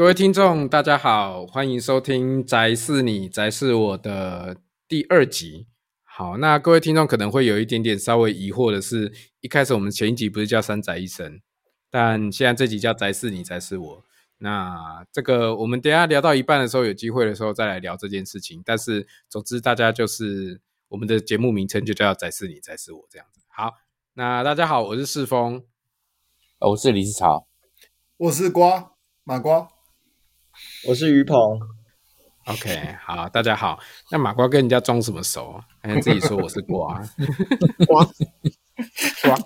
[0.00, 4.56] 各位听众，大家好，欢迎收听《宅是你，宅是我》的
[4.88, 5.66] 第二集。
[6.02, 11.42] 好，那各位听众可能会有一点点稍微疑惑的是，一开始我们前一集不是叫三宅一生，
[11.90, 13.98] 但现在这集叫《宅是你，宅是我》。
[14.38, 18.62] 那这个我们等一下聊到一半的时候，有机会的时候再来聊这件事情。
[18.64, 23.42] 但是总之，大家就是我们的节目名称就叫《宅是你，宅是我》这样子。
[23.48, 23.74] 好，
[24.14, 25.62] 那大家好，我是世峰，
[26.58, 27.46] 我是李子潮，
[28.16, 28.92] 我是瓜
[29.24, 29.68] 马瓜。
[30.88, 31.60] 我是于鹏
[32.46, 33.78] ，OK，好，大家好。
[34.10, 35.62] 那马瓜跟人家装什么熟？
[35.82, 36.98] 还自己说我是瓜，
[37.86, 38.04] 瓜
[39.22, 39.36] 瓜，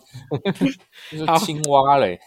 [1.10, 2.20] 就是青蛙嘞。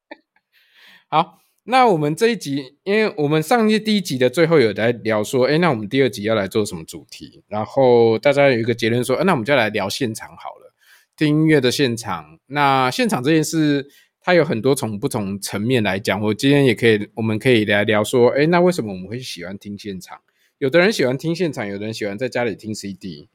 [1.08, 7.42] 好，那我们这一集，因为我们上一第一集的最后有在聊说，哎，那我们第二集要来做什么主题？
[7.48, 10.74] 然后大家有一个结论说，啊，那我们就来聊现场好了，
[11.16, 12.38] 听音乐的现场。
[12.48, 13.88] 那现场这件事。
[14.26, 20.18] 它有很多从不同层面来讲，我今天也可以，我们可以来聊说，诶，那为什么我们会喜欢听现场？
[20.58, 23.28] 有的人喜欢听现场，有的人喜欢在家里听 CD。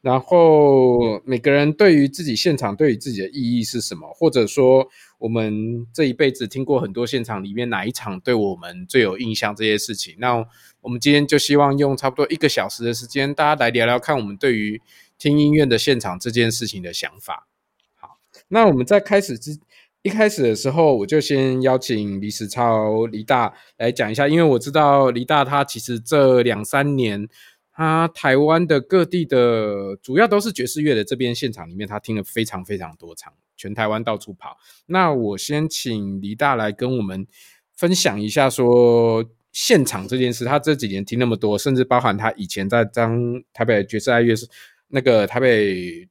[0.00, 4.10] 然后每个人对于自己现场对于自己的意义是什么？
[4.14, 9.54] 或者说，我们这一辈子听过很多现场里面哪一场对我们最有印象？
[9.54, 10.42] 这些事情，那
[10.80, 14.80] 我们今天就希望用差不多一个小时的时间，大家来聊聊看我们对于
[15.18, 17.46] 听音乐的现场这件事情的想法。
[17.96, 18.16] 好，
[18.48, 19.58] 那我们在开始之。
[20.08, 27.28] 一开始的时候，我就先邀请李史超、李大来讲一下，因为我知道李大他其实这两三年，
[27.70, 34.56] 他台湾的各地的主要都是爵士乐的这边现场里面，他听了非常非常多场，全台湾到处跑。
[34.86, 37.26] 那我先请李大来跟我们
[37.76, 44.34] 分享一下，说现场这件事，他这几年听那么多，甚至包含他以前在当台北爵士爱乐
[44.88, 46.08] 那个台北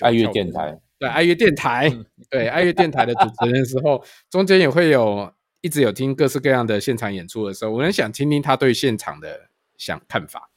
[0.00, 0.80] 爱乐电台。
[0.98, 1.90] 对爱乐电台，
[2.30, 5.30] 对爱乐电台的主持人的时候，中间也会有
[5.60, 10.50] 一直有听各式各样的现场演出的时候，我很想听听他对现场的想看法。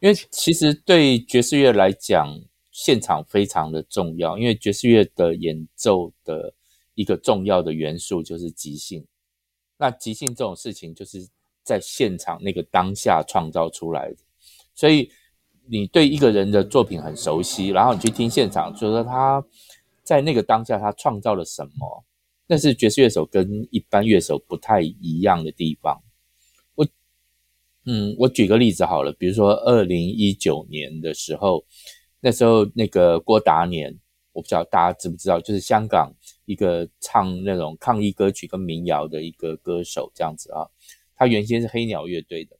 [0.00, 2.40] 因为其实对爵士乐来讲，
[2.72, 6.52] 现场非常的重要，因为爵士乐的演奏的
[6.94, 9.06] 一个重要的元素就是即兴。
[9.76, 11.28] 那即兴这种事情，就是
[11.62, 14.16] 在现场那个当下创造出来的，
[14.74, 15.12] 所以。
[15.70, 19.44] 你对一个人的作品很熟悉，然后你去听现场，就说他
[20.02, 22.04] 在那个当下他创造了什么，
[22.48, 26.02] 那是爵士乐手跟一般乐手不太一样的地方。
[26.74, 26.84] 我，
[27.86, 31.64] 嗯，我举个例子好了，比如说二零一九年的时候，
[32.18, 33.96] 那时候那个郭达年，
[34.32, 36.12] 我不知道大家知不知道，就是香港
[36.46, 40.66] 一个唱那种抗议歌曲跟民谣的一个歌手这样子啊，
[41.14, 42.56] 他原先是黑鸟乐队的。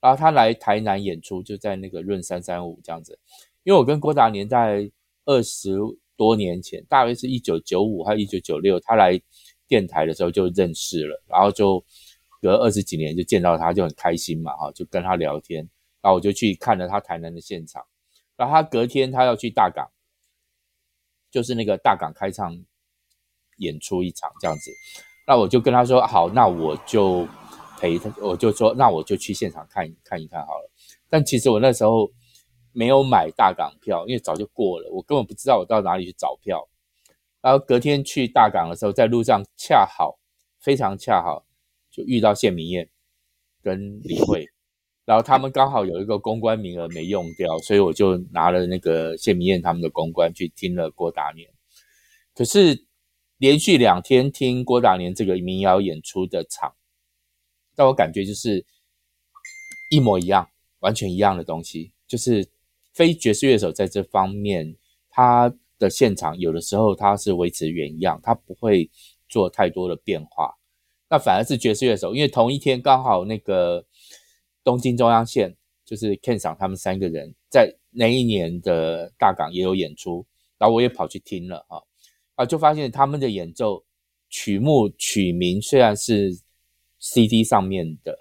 [0.00, 3.18] 然后他来台南演出，就在那个润三三五这样子。
[3.64, 4.90] 因为我跟郭达年在
[5.26, 5.76] 二十
[6.16, 9.20] 多年前，大约是一九九五还是一九九六，他来
[9.68, 11.84] 电台的时候就认识了，然后就
[12.40, 15.58] 隔二十几年就见到他，就很开心嘛，哈，就跟他聊天。
[16.00, 17.84] 然后我就去看了他台南的现场。
[18.38, 19.86] 然后他隔天他要去大港，
[21.30, 22.58] 就是那个大港开唱
[23.58, 24.70] 演出一场这样子。
[25.26, 27.28] 那我就跟他说好，那我就。
[27.80, 30.70] 陪他，我就说，那我就去现场看看一看好了。
[31.08, 32.12] 但其实我那时候
[32.72, 36.68] 没有买大港票，因为早就过了，我根本不知道我到哪里去找票。
[37.40, 40.18] 然后隔天去大港的时候，在路上恰好
[40.60, 41.46] 非常恰好
[41.90, 42.90] 就遇到谢明燕
[43.62, 44.46] 跟李慧，
[45.06, 51.48] 然后他们刚好有一个公关名额没用掉，所以我就拿了那个谢明燕他们的公关去听了郭达年。
[52.34, 52.86] 可是
[53.38, 56.74] 连续两天听郭达年这个民谣演出的场。
[57.80, 58.62] 让我感觉就是
[59.90, 60.46] 一模一样，
[60.80, 61.90] 完全一样的东西。
[62.06, 62.46] 就是
[62.92, 64.76] 非爵士乐手在这方面，
[65.08, 68.90] 他的现场有的时候他是维持原样，他不会
[69.30, 70.58] 做太多的变化。
[71.08, 73.82] 那反而是爵士乐手，因为同一天刚好那个
[74.62, 80.26] 东京中央线就是 Ken 桑他们三个人在那一年的大港也有演出，
[80.58, 81.80] 然后我也跑去听了啊
[82.34, 83.82] 啊，就发现他们的演奏
[84.28, 86.38] 曲目曲名虽然是。
[87.00, 88.16] CD 上面的，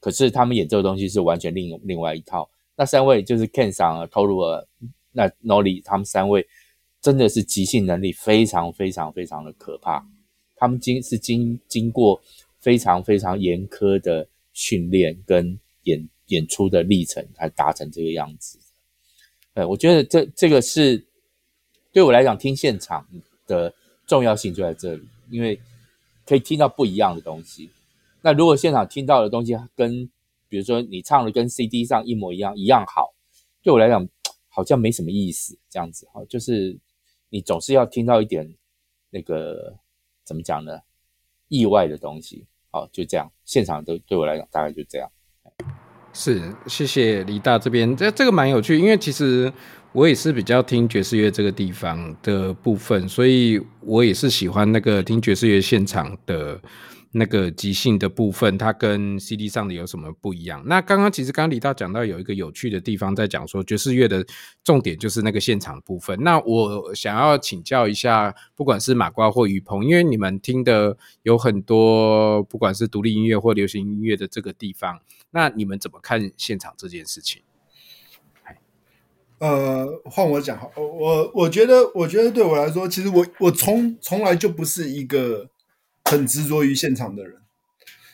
[0.00, 2.48] 可是他们演奏的东西是完全另另外一套。
[2.76, 4.64] 那三位就是 Ken 桑、Toru、
[5.12, 6.46] 那 Nori 他们三位
[7.00, 10.04] 真的是即兴能力非常非常非常的可怕。
[10.56, 12.22] 他们经是经经过
[12.60, 18.58] 非常非常严苛的训练跟演演出的历程才达成这个样子。
[19.54, 21.04] 呃，我觉得这这个是
[21.92, 23.06] 对我来讲听现场
[23.46, 23.72] 的
[24.06, 25.58] 重要性就在这里，因为
[26.26, 27.70] 可以听到不一样的东西。
[28.24, 30.08] 那如果现场听到的东西跟，
[30.48, 33.12] 比如说你唱的跟 CD 上一模一样，一样好，
[33.62, 34.08] 对我来讲
[34.48, 36.78] 好像没什么意思，这样子哈，就是
[37.28, 38.54] 你总是要听到一点
[39.10, 39.76] 那个
[40.24, 40.78] 怎么讲呢？
[41.48, 45.10] 意外的东西好，就这样，现场都对我来讲大概就这样。
[46.14, 49.52] 是，谢谢李大这边，这这个蛮有趣，因为其实
[49.92, 56.58] 我也是比较听爵士乐这个地方的部分，所以我也是喜欢那个听爵士乐现场的。
[57.16, 60.60] 那个即兴的部分，它跟 CD 上的有什么不一样？
[60.66, 64.26] 那刚刚其实刚刚李大讲到有一个有趣的地方，在讲说爵士乐的
[64.64, 66.20] 重点就是那个现场部分。
[66.24, 74.98] 那我想要请教一下，不管是马瓜或于鹏，因为你们听的有很多，不管是独立音乐或流行音乐的这个地方，
[75.30, 77.42] 那你们怎么看现场这件事情？
[79.38, 85.48] 呃，换我讲，我我觉得，我觉得对我来说，其实我我从从来就不是一个。
[86.16, 87.34] 很执着于现场的人，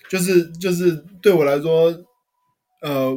[0.09, 1.95] 就是就是对我来说，
[2.83, 3.13] 呃，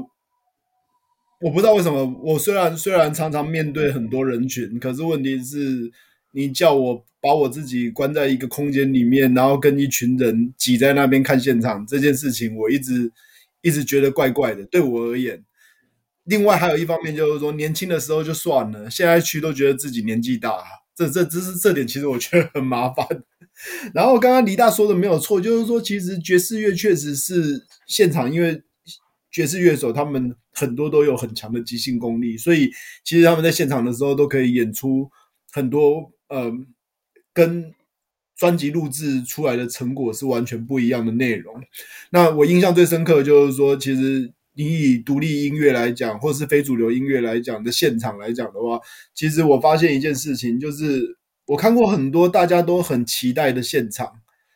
[1.41, 5.91] 我不知道为什么，我虽然虽然常常面对很多人群，可是问题是，
[6.33, 13.11] 你叫我把我自己关在一个空间里面，然后跟一群人挤在那边看现场这件事情，我一直
[13.61, 14.65] 一直觉得怪怪的。
[14.65, 15.43] 对我而言，
[16.25, 20.61] 另外还有一方面就是说，年轻的时候就算了，现在去都觉得自己年纪大，
[20.95, 23.07] 这这这是这点，其实我觉得很麻烦。
[23.93, 28.61] 然后刚刚李大说的没有错，就是说其实爵士乐确实是现场，因为
[29.31, 32.71] 爵士乐手他们很多都有很强的即兴功力，所以
[33.03, 35.09] 其实他们在现场的时候都可以演出
[35.51, 36.51] 很多呃
[37.33, 37.73] 跟
[38.35, 41.55] 专辑录制出来的成果是完全不一样的内容。
[42.09, 48.79] 那我印象最深刻的就是说，其实你以独立音乐来讲，或是非主流音乐来讲的现场来讲的话，
[49.13, 51.17] 其实我发现一件事情就是。
[51.45, 54.09] 我看过很多大家都很期待的现场，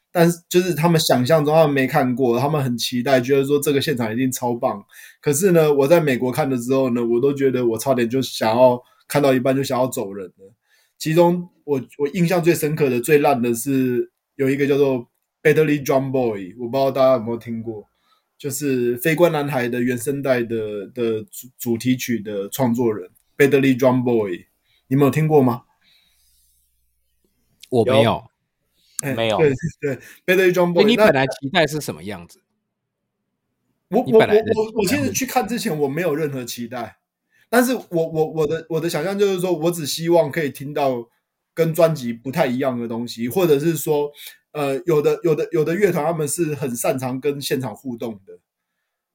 [0.09, 4.81] 但是就是他们想象中他们没看过，他们很期待，觉得说这个现场一定超棒。
[5.21, 10.53] 可是呢，我在美国看的时候呢，我都觉得我差点就想要看到一半就想要走人了。
[10.97, 15.05] 其中我我印象最深刻的、最烂的是有一个叫做
[15.43, 17.83] Badly Drum Boy，我不知道大家有没有听过，
[18.37, 24.45] 就是《飞官男孩》的原声带的的主主题曲的创作人 Badly Drum Boy，
[24.87, 25.63] 你们有听过吗？
[27.69, 28.29] 我没有，有
[29.01, 29.37] 欸、没有。
[29.37, 30.85] 对对，Badly Drum Boy。
[30.85, 32.41] 你本来期待是什么样子？
[33.89, 36.97] 我我我我我其实去看之前我没有任何期待，
[37.49, 41.09] 但是我我我的我的想象就是说，我只希望可以听到
[41.53, 44.11] 跟专辑不太一样的东西，或者是说，
[44.51, 48.39] 呃，有的有的有的乐团他们是很擅长跟现场互动的。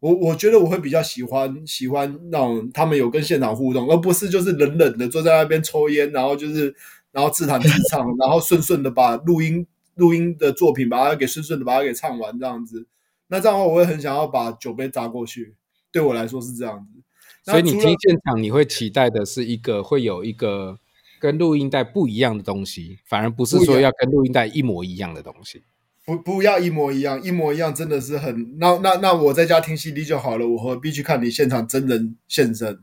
[0.01, 6.75] 我我觉得我会比较喜欢喜欢那种他们有跟现场互动，而不是就是冷冷的坐在那边抽烟，然后就是。
[7.15, 12.87] 然后自弹自唱，然后顺顺的把录音录音的作品把它给顺顺的把它给唱完这样子，
[13.27, 15.55] 那这样的话我会很想要把酒杯砸过去，
[15.91, 17.03] 对我来说是这样子。
[17.45, 20.79] 所以你听现场你会期待的是一个会有一个
[21.23, 25.63] 跟录音带不一样的东西，反而不是说要跟录音带一模一样的东西。
[26.05, 32.81] 不不要一模一样，一模一样真的是很那那那我在家听 CD 就好了，我何必去看你现场真人现身？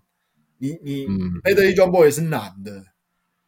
[0.59, 2.85] 你你嗯，Badly Drum Boy 也是难的。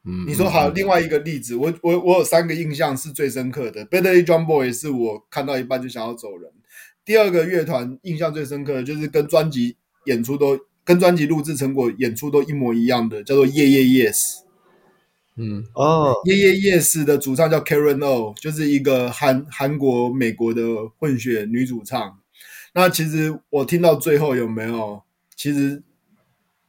[0.03, 3.85] 嗯，你说好，另外一个例子，我我我有三个印象是最深刻的。
[3.85, 6.51] Badly Drum Boy 是我看到一半就想要走人。
[7.05, 9.77] 第二个乐团印象最深刻的就是跟专辑
[10.07, 14.41] 演出都跟专辑录制成果演出都一模一样的，叫做 Yeah Yeah Yes。
[15.37, 20.61] 嗯，哦，Yeah Yeah Yes 的主唱叫 Karen O，就是一个韩韩国美国的
[20.97, 22.19] 混血女主唱。
[22.73, 25.01] 那其实我听到最后有没有，
[25.35, 25.83] 其实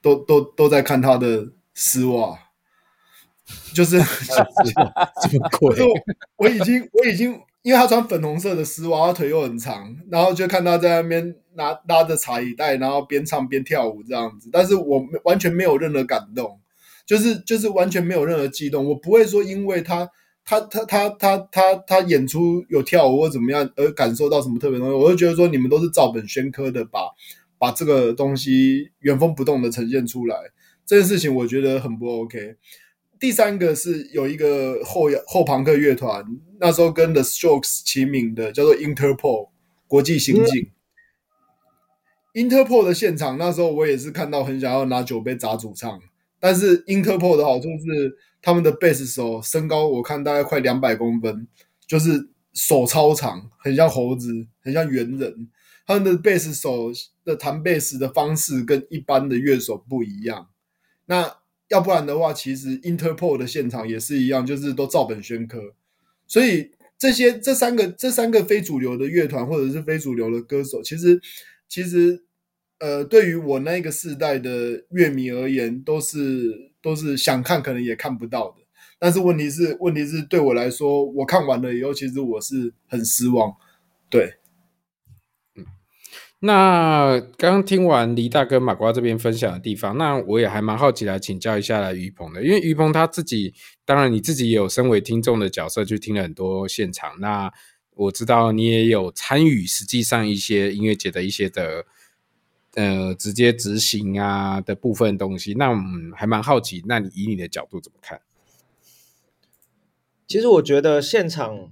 [0.01, 2.39] 都都都在看她的丝袜。
[3.75, 4.01] 就是
[5.23, 5.87] 这么贵，就
[6.37, 14.49] 我已经我已经，因为他穿粉红色的丝袜，他腿又很长，然后就看他在那边拿拉着茶椅袋，然后边唱边跳舞这样子。
[14.51, 16.61] 但是我完全没有任何感动，
[17.07, 18.87] 就是就是完全没有任何激动。
[18.89, 20.09] 我不会说因为他
[20.45, 24.95] 他他他他他他演出有跳舞或怎么样而感受到什么特别东西。
[24.95, 27.01] 我就觉得说你们都是照本宣科的把
[27.59, 30.37] 把这个东西原封不动的呈现出来，
[30.85, 32.57] 这件事情我觉得很不 OK。
[33.21, 36.25] 第三个是有一个后后朋克乐团，
[36.59, 39.51] 那时候跟 The Strokes 齐名的，叫做 Interpol
[39.87, 40.71] 国际刑警。
[42.35, 46.01] 嗯、Interpol 的现场，那时候我也是看到很想要拿酒杯砸主唱。
[46.45, 51.47] 但是 Interpol 的好处是，他们的贝斯手身高我看大概快两百公分，
[51.87, 55.49] 就是手超长，很像猴子，很像猿人。
[55.87, 56.91] 他们的贝斯手
[57.25, 60.49] 的弹贝斯的方式跟一般的乐手不一样。
[61.07, 61.33] 那
[61.69, 65.75] 要不然的话，其实 Interpol 的现场也是一样，就是都照本宣科。
[66.27, 71.21] 所以这些这三个这三个非主流的乐团或者是非主流的歌手，其实
[71.69, 72.25] 其实
[72.83, 78.57] 呃，对于我那个世代的乐迷而言，都是都是想看可能也看不到的。
[78.99, 83.55] 但是问题是问题是对我来说，我看完了以后，其实我是很失望。
[84.11, 84.35] 对，
[86.41, 97.53] 那刚刚听完黎大哥马瓜这边分享的地方，那我也还蛮好奇来请教一下来于鹏的，因为于鹏他自己，当然你自己也有身为听众的角色去听了很多现场，那
[97.95, 101.85] 我知道你也有参与实际上一些音乐节的一些的
[102.75, 108.21] 呃直接执行啊的部分东西，那我们还蛮好奇，那你以你的角度怎么看？
[110.27, 111.71] 其实我觉得现场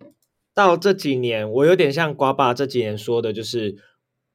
[0.55, 3.77] 到这几年，我有点像瓜爸这几年说的，就是。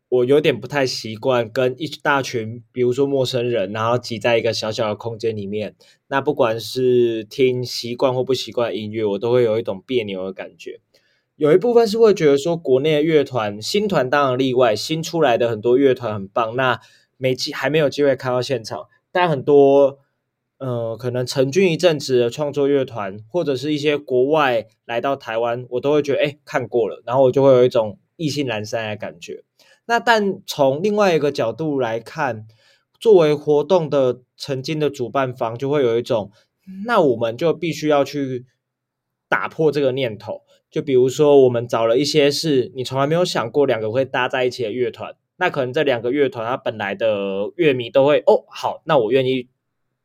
[0.08, 5.76] 我有点不太习惯跟一大群，比如说陌生人，然后挤在一个小小的空间里面。
[6.08, 10.80] 那不管是听习惯或不习惯音乐，我都会有一种别扭的感觉。
[11.36, 16.56] 有一部分是会觉得说，国内的乐团新团当然例外，新出来的很多乐团很棒。
[16.56, 16.80] 那
[17.18, 20.00] 没机还没有机会开到现场，但很多
[20.60, 29.44] 呃可能成军一阵子的创作乐团，或者是一些国外来到台湾，我都会觉得哎看过了，然后我就会有一种意兴阑珊的感觉。
[29.88, 32.48] 那但从另外一个角度来看，
[32.98, 36.32] 作为活动的曾经的主办方，就会有一种，
[36.86, 38.46] 那我们就必须要去
[39.28, 40.45] 打破这个念头。
[40.76, 49.48] 就比如说，我们找了一些是你从来没有想过两个会搭在一起的乐团，那可能这两个乐团它本来的乐迷都会哦，好，那我愿意。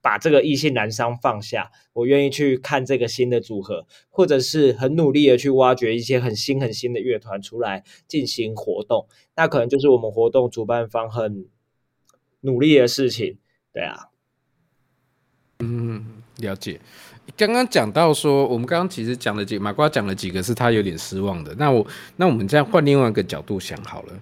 [0.03, 11.45] 把这个意兴阑珊放下，我愿意去看这个新的组合，或者是很努力的去挖掘一些很新很新的乐团出来进行活动，那可能就是我们活动主办方很
[12.41, 13.37] 努力的事情，
[13.75, 14.09] 对啊。
[15.59, 16.81] 嗯，了解。
[17.37, 21.55] 刚刚讲到说，我们刚刚其实讲了几，马瓜讲了几个是他有点失望的。
[21.57, 21.87] 那我
[22.17, 24.13] 那我们这样换另外一个角度想好了，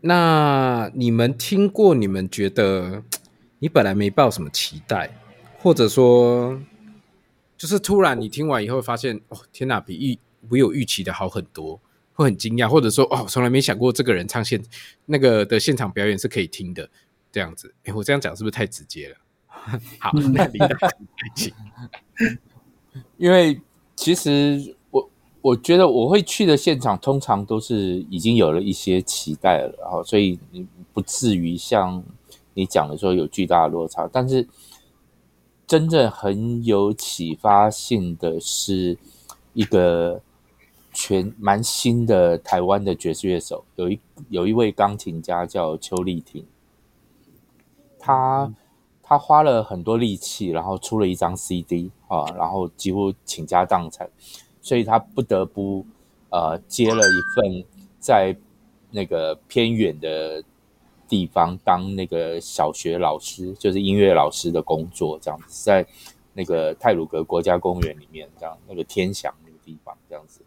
[0.00, 1.94] 那你们听过？
[1.94, 3.02] 你们觉得？
[3.60, 5.08] 你本来没抱什么期待，
[5.56, 6.60] 或者说，
[7.56, 10.18] 就是突然你听完以后发现，哦，天哪，比预
[10.50, 11.80] 比我预期的好很多，
[12.12, 14.62] 会很惊讶，或者说，哦，从来没想过这个人唱现
[15.06, 16.90] 那个的现场表演是可以听的，
[17.32, 17.74] 这样子。
[17.84, 19.16] 哎，我这样讲是不是太直接了？
[19.98, 20.76] 好，那你的
[21.34, 21.52] 请。
[23.16, 23.60] 因为
[23.96, 32.02] 其实我我觉得我会去的现场，通常都是已经有了一些期待了，然后所以你不至于像。
[32.56, 34.46] 你讲的说有巨大的落差，但是
[35.66, 38.96] 真正很有启发性的是
[39.54, 40.22] 一个
[40.92, 46.46] 全蛮新的台湾的爵士乐手，有一有一位钢琴家叫邱丽婷，
[47.98, 48.54] 他
[49.14, 54.10] 他花了很多力气，然后出了一张 CD 啊，然后几乎倾家荡产，
[54.60, 55.86] 所以他不得不
[56.30, 57.64] 呃接了一份
[58.00, 58.36] 在
[58.90, 60.42] 那个偏远的。
[61.06, 65.86] 地方当那个小学老师，就是音乐老师的工作，这样子，在
[66.32, 70.40] 那个泰鲁阁国家公园里面，这样那个天祥那个地方，这样子。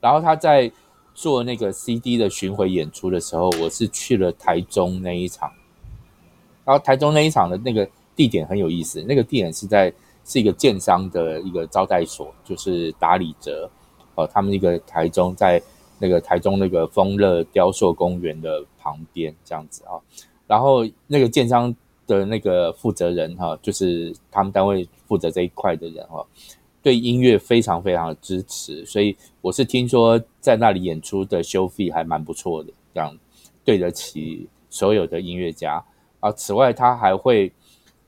[0.00, 0.70] 然后他在
[1.14, 5.52] 做那个 CD 的巡回演出的时候，我是去了台中那一场。
[6.64, 7.86] 然后台中那一场的那个
[8.18, 9.90] 地点很有意思，那个地点是在
[10.26, 13.70] 是一个建商的一个招待所，就是达里泽
[14.16, 15.62] 哦，他们那个台中在。
[16.00, 19.98] 那个台中那个丰乐雕塑公园的旁边这样子啊，
[20.46, 21.74] 然后那个建商
[22.06, 26.24] 的那个负责人哈，就是他们单位负责这一块的人哈，
[26.80, 33.18] 对音乐非常非常的支持，所以我是听说在那里演出的收费还蛮不错的，这样
[33.64, 35.84] 对得起所有的音乐家
[36.20, 36.30] 啊。
[36.30, 37.52] 此外，他还会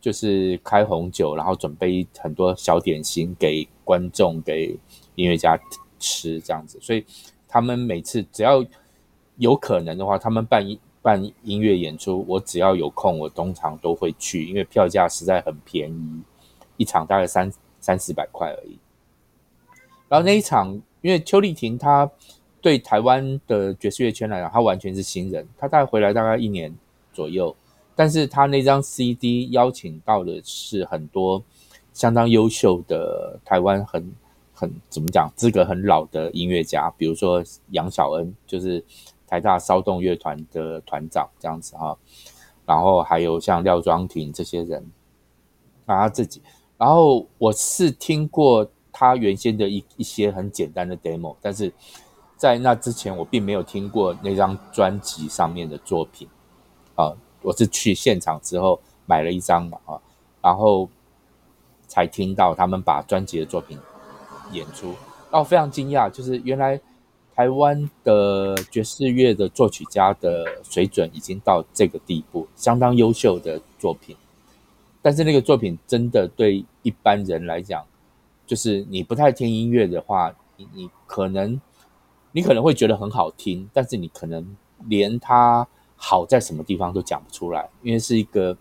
[0.00, 4.78] 就是开红酒，然后准备很多小点心给观众、给
[5.14, 5.59] 音乐家
[5.99, 7.04] 吃这样子，所以。
[7.52, 8.64] 他们每次只要
[9.38, 16.23] 有可能的话，他们办一办音乐演出，我只要有空，我通常都会去，因为票价实在很便宜，
[16.76, 18.78] 一场大概三三四百块而已。
[20.09, 22.09] 然后那一场，因为邱丽婷她
[22.61, 26.73] 对台湾的爵士乐圈来讲，她完全是新人，她大概回来大概一年
[27.12, 27.57] 左右，
[28.00, 31.45] 但是他那张 CD 邀请到的是很多
[31.92, 34.11] 相当优秀的台湾很。
[34.54, 38.85] 很怎么讲，资格很老的音乐家，比如说杨小恩，就是
[39.26, 41.97] 台大骚动乐团的团长这样子哈。
[42.66, 44.85] 然后还有像廖庄廷这些人，
[45.87, 46.42] 啊他自己。
[46.76, 51.73] 然后我是听过他原先的一一些很简单的 demo，但是
[52.37, 56.28] 在那之前我并没有听过那张专辑上面的作品
[56.97, 57.16] 啊。
[57.42, 60.00] 我是去现场之后买了一张嘛啊，
[60.42, 60.88] 然后
[61.87, 63.78] 才听到他们把专辑的作品。
[64.52, 64.92] 演出，
[65.30, 66.80] 让我非常惊讶，就是原来
[67.37, 74.16] 台湾的爵士乐的作曲家的水准已经到这个地步，相当优秀的作品。
[75.00, 77.87] 但是那个作品真的对一般人来讲，
[78.44, 81.61] 就是你不太听音乐的话，你你可能
[82.32, 84.56] 你可能会觉得很好听，但是你可能
[84.88, 85.64] 连它
[86.02, 88.57] 好在什么地方都讲不出来，因为是一个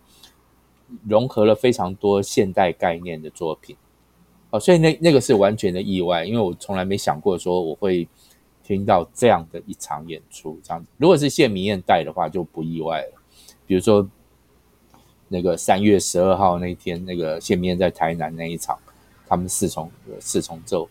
[1.08, 3.74] 融合了非常多现代概念的作品。
[4.50, 8.06] 哦，所以那那个是完全的意外，因为我从来没想过说我会
[8.62, 10.90] 听到这样的一场演出这样子。
[10.98, 13.22] 如果是谢明燕带的话，就不意外了。
[13.66, 14.06] 比如说
[15.28, 18.76] 那个三月十二号那天，那个谢明燕在台南那一场，
[19.26, 20.88] 他们四重四重奏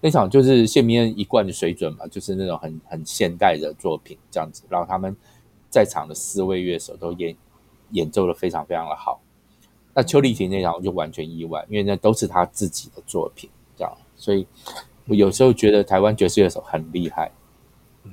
[0.00, 4.62] 那场就是谢明燕一贯的水准嘛，就是那种很很现代的作品这样子。
[4.68, 5.16] 然后他们
[5.74, 7.36] 在场的四位乐手都演
[7.90, 9.20] 演奏的非常非常的好。
[9.92, 14.46] 那邱丽婷那场我就完全意外，因为那都是他自己的作品，这样，所以
[15.08, 17.32] 我有时候觉得台湾爵士乐手很厉害。
[18.04, 18.12] 嗯，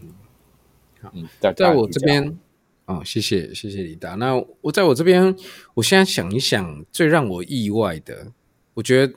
[1.04, 2.40] 好嗯，在在我这边，
[2.86, 4.16] 哦，谢谢谢谢李达。
[4.16, 5.36] 那我在我这边，
[5.76, 8.32] 我现在想一想，最让我意外的，
[8.74, 9.14] 我觉得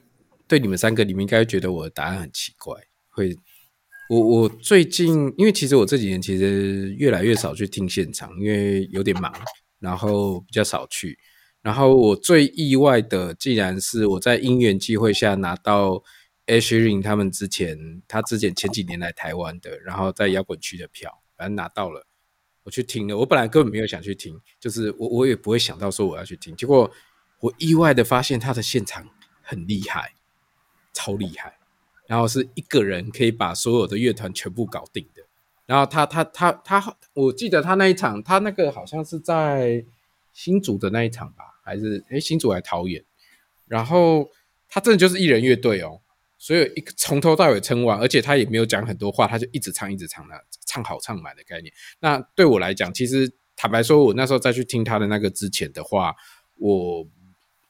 [0.46, 2.74] 对你们三个，你们应该觉得我的答案很奇怪。
[3.08, 3.34] 会，
[4.08, 9.32] 我我最近，因为其实我这几年其实越来越少去听现场，因为有点忙，
[9.80, 11.18] 然后比较少去。
[11.62, 16.02] 然后我最意外的，竟然是我在因缘机会下拿到
[16.46, 22.06] Ed Sheeran 他们之前，他之前前几年来台湾的，然后在摇滚区的票，反正拿到了，
[22.64, 23.16] 我去听了。
[23.16, 26.54] 我本来根本没有想去听，就是我我也不会想到说我要去听。
[26.54, 26.90] 结果
[27.40, 29.08] 我意外的发现他的现场
[29.40, 30.12] 很厉害，
[30.92, 31.56] 超厉害。
[32.06, 35.23] 然后是一个人可以把所有的乐团全部搞定的。
[35.66, 39.84] 然后他他他他，我记得他那一场，他那个好像是在
[40.32, 41.44] 新竹的那一场吧。
[41.64, 43.02] 还是诶，新竹来桃园，
[43.66, 44.30] 然后
[44.68, 45.99] 他真的就是一人乐队哦，
[46.37, 51.73] 所以一从头到尾撑完，而且他也没有讲很多话，他就一直唱一直唱，那唱好唱满的概念。
[52.00, 56.14] 那对我来讲，其实坦白说，我那时候再去听他的那个之前的话，
[56.56, 57.08] 我。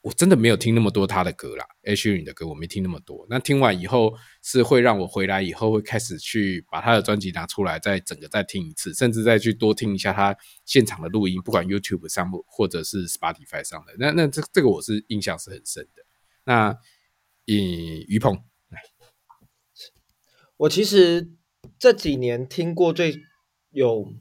[0.05, 3.27] 我真的没有听那么多他的歌啦，Ed Sheeran 的歌我没听那么多。
[3.31, 13.95] 那听完以后是会让我回来以后会开始去把他的专辑拿出来，再整个再听一次，甚至再去多听一下他现场的录音，不管 YouTube 上或者是 Spotify 上的。
[13.99, 16.05] 那那这这个我是印象是很深的。
[16.45, 16.77] 那
[17.47, 18.45] 以于鹏，
[20.59, 21.31] 我其实
[21.79, 23.23] 这几年听过最
[23.71, 24.13] 有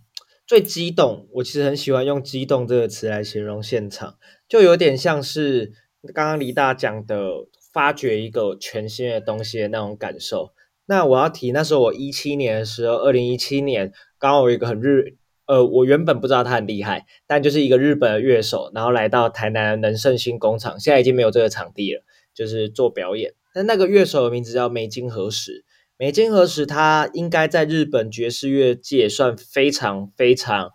[0.47, 4.17] 最激动，我其实很喜欢用“激动”这个词来形容现场。
[4.53, 5.71] 就有点像是
[6.13, 10.53] 刚刚李大讲的，发掘一个全新的东西的那种感受。
[10.85, 22.03] 那我要提，那时候我一七年的时候，二零一七年刚好有一个很日，呃，我原本不知道他很厉害，但就是一个日本的乐手，然后来到台南能盛新工厂，现在已经没有这个场地了，
[22.35, 23.33] 就是做表演。
[23.55, 25.65] 但那个乐手的名字叫梅津和实，
[25.97, 30.69] 梅津和实他应该在日本爵士乐界算非常非常，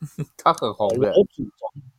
[0.36, 1.14] 他很红的。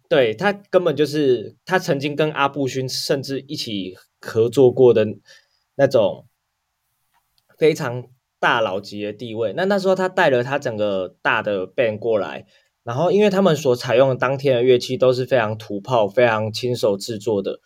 [0.10, 5.06] 对，他根本就是他曾经跟阿布勋甚至一起合作过的
[5.76, 6.28] 那种
[7.58, 8.06] 非常
[8.40, 9.54] 大佬级的地位。
[9.54, 12.46] 那那时候他带了他整个大的 band 过来，
[12.84, 17.60] 然后因为他们所采用的当天的乐器都是非常土炮、非常亲手制作的。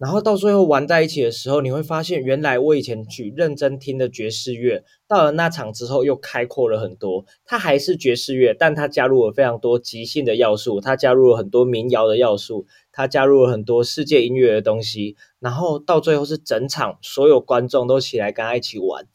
[0.00, 7.26] 然后到最后玩在一起的时候，你会发现，原来我以前去认真听的爵士乐，到了那场之后又开阔了很多。
[7.44, 15.16] 它还是爵士乐，但它加入了非常多即兴的要素，它加入了很多民谣的要素，它加入了很多世界音乐的东西。
[15.38, 19.06] 然后到最后是整场所有观众都起来跟他一起玩。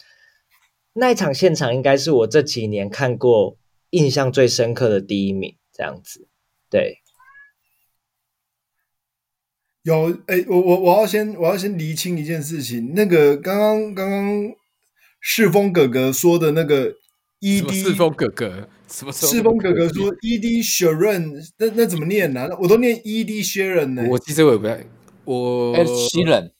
[0.93, 3.57] 那一场现场应该是我这几年看过
[3.89, 6.27] 印象最深刻的第一名，这样子，
[6.69, 6.99] 对。
[9.85, 14.51] 有哎，我我我要先我要先厘清一件事情，那个刚刚刚刚
[15.19, 16.91] 世峰哥哥说的那个
[17.39, 18.67] ED 世峰哥哥？
[18.87, 22.57] 什么世峰哥哥说 ED Sheeran 那那怎么念呢、啊？
[22.59, 24.07] 我都念 ED Sheeran 呢。
[24.09, 24.83] 我其实我也不太
[25.23, 26.51] 我 Ed Sheeran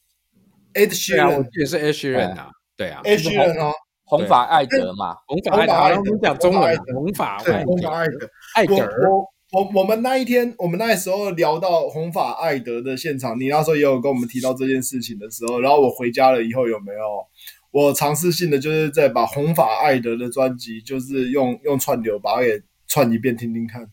[0.73, 3.71] Ed 记得是 Ed Sheeran 啊，对啊，Ed Sheeran 哦，
[4.03, 8.75] 红发艾德嘛，红发艾德，我们讲中文，红发红发艾德，艾德。
[8.75, 17.25] 我我我们那一天，我们那时候聊到红发艾德的现场，你那时候也有跟我们提到这件事情的时候，然后我回家了以后有没有？
[17.71, 23.89] 我尝试性的就是在把红发艾德的专辑，就是用用串流把它给串一遍听听看。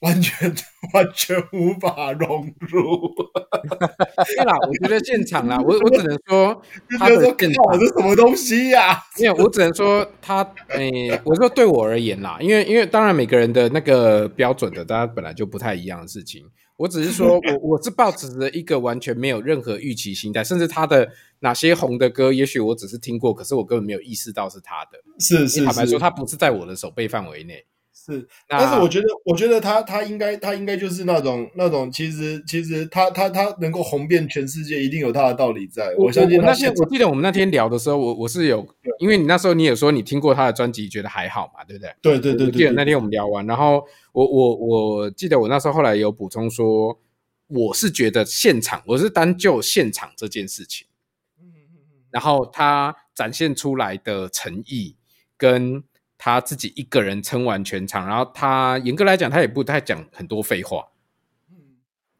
[0.00, 0.54] 完全
[0.94, 3.12] 完全无法融入。
[4.36, 6.62] 对啦，我觉得现场啦，我我只能说
[6.98, 8.98] 他的现场是什么东西呀、啊？
[9.18, 16.44] 因为我只能说他，诶、欸，我说对我而言啦，因为因为当然每个人的那个标准的，大家本来就不太一样的事情。
[16.76, 21.08] 我只是说 我我是抱持着一个完全没有任何预期心态，甚至他的
[21.40, 24.98] 哪些红的歌，也许我只是听过，可是我根本没有意识到是他的。
[25.18, 27.64] 是是，是，坦白说，他不是在我的手背范围内。
[28.08, 35.94] 是，但是我觉得，我觉得他他应该他应该就是那种那种，其实其实他他他能够红遍全世界，一定有他的道理在。
[35.98, 36.46] 我，我相信他。
[36.46, 38.66] 那天我记得我们那天聊的时候，我我是有，
[38.98, 41.94] 因为你那时候你也说你听过他的专辑，觉得还好嘛，对不对？
[42.00, 46.98] 对对对，对，对，记得那天我们聊完，然后我我我记得我那时候后来有补充说，
[47.48, 50.86] 我是觉得现场，我是单就现场这件事情，
[51.38, 54.96] 嗯嗯嗯然后他展现出来的诚意
[55.36, 55.84] 跟。
[56.28, 60.88] 他自己一个人撑完全场，然后他严格来讲，他也不太讲很多废话，
[61.50, 61.56] 嗯，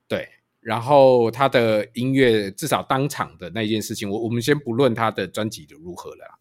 [0.06, 0.28] 对。
[0.60, 6.38] 然后他的音乐至少当场的那件事情，我我们先不论他的专辑的如何了，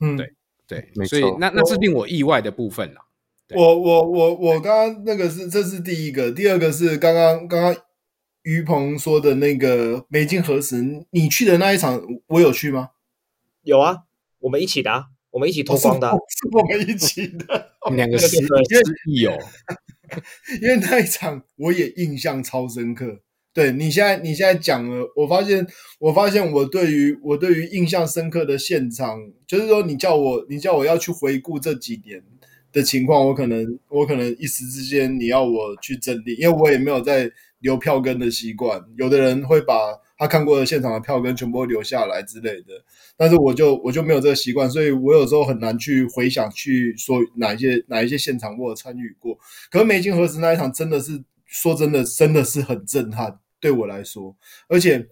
[0.00, 0.32] 嗯，对
[0.66, 3.04] 对，所以那那是令我意外的部分了。
[3.54, 7.76] 我我我我刚刚那个是这是第一个，第二个是刚刚刚刚
[8.42, 12.90] 于鹏说的那个美金何时，你去的那一场，我有去吗？
[13.62, 14.04] 有啊，
[14.38, 15.06] 我们一起的啊。
[15.30, 18.36] 我们一起脱光的，是我们一起的， 我们两个是
[19.20, 19.30] 有，
[20.62, 23.20] 因为那一场我也印象超深刻。
[23.52, 25.66] 对，你现在你现在讲了，我发现
[25.98, 32.22] 我发现我对于我对于印象深刻的现场，就是说你叫我你叫我要去回顾这几年
[32.72, 38.80] 的情况，我可能我可能一时之间你要我去整理，因为我也没有在留票根的习惯。
[38.96, 39.74] 有的人会把
[40.16, 42.84] 他看过的现场的票根全部留下来之类的。
[43.20, 49.36] 但是我就我就没有这个习惯，所以我有时候很难去回想，去说哪一些哪一些现场我有参与过。
[49.72, 54.36] 可是美金何时那一场真的是说真的真的是很震撼，对我来说，
[54.68, 55.04] 而且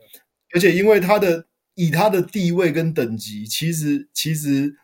[0.55, 4.77] 而且因为他的以他的地位跟等级，其实其实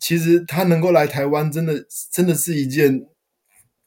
[0.00, 3.06] 其实他能够来台湾，真的真的是一件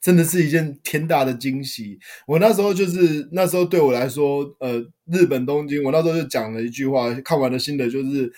[0.00, 1.98] 真的是一件天大的惊喜。
[2.26, 8.32] 我那时候就是那时候对我来说，呃，日本东京，我那时候就讲了一句话，看完的心得就是。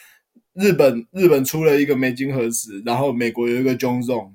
[0.55, 4.33] 日本日本出了一个梅津和子，然后美国有一个 John Zorn。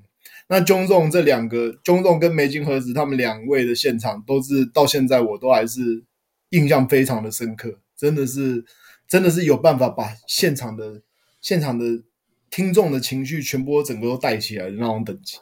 [0.48, 6.04] 那 John Zorn 这两个 John Zorn 跟梅津和子他们两位的现场都是到现在我都还是
[6.50, 8.66] 印象非常的深刻，真的是
[9.08, 11.02] 真的是有办法把现场的
[11.42, 12.02] 现场的
[12.50, 15.38] 听众的情绪全部整个都带起来的那种等级。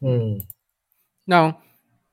[0.00, 0.40] 嗯，
[1.24, 1.56] 那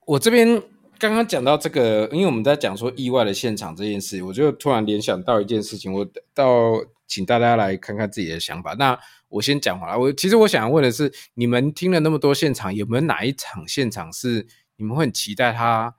[0.06, 0.62] 我这边
[0.98, 6.82] 刚刚讲到这个，因为我们在讲说意外的现场这件事，我就突然联想到一件事情，我到。
[7.08, 8.74] 请大家来看看自己的想法。
[8.74, 8.96] 那
[9.28, 9.98] 我先讲好了。
[9.98, 15.96] 我其实我想问的是，你们听了那么多现场，有没有哪一场现场是你们会很期待他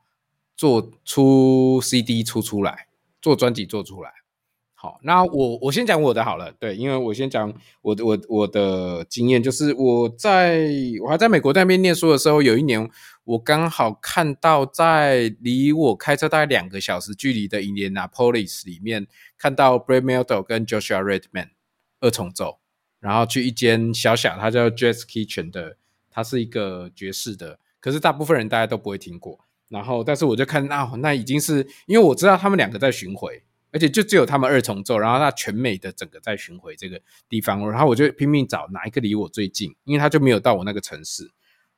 [0.56, 2.88] 做出 CD 出出来，
[3.22, 4.12] 做专辑做出来？
[4.82, 6.54] 好，那我我先讲我的好了。
[6.54, 10.70] 对，因为我先讲我的我我的经验，就是我在
[11.04, 12.90] 我还在美国那边念书的时候，有一年
[13.26, 19.06] 我刚好看到在离我开车大概两个小时距离的 Indianapolis 里面，
[19.38, 21.50] 看到 Brad Mehldau 跟 Joshua Redman
[22.00, 22.60] 二重奏，
[23.02, 25.76] 然后去一间小小，它叫 Jazz Kitchen 的，
[26.10, 29.40] 它是一个爵士的，可是大部分人大家都不会听过。
[29.68, 33.44] 然后，但是我就看啊、那已经是因为我知道他们两个在巡回。
[33.72, 41.30] 而且就只有他们二重奏，然后他全美的整个在巡回这个地方，然后我就拼命找哪一个离我最近，因为他就没有到我那个城市，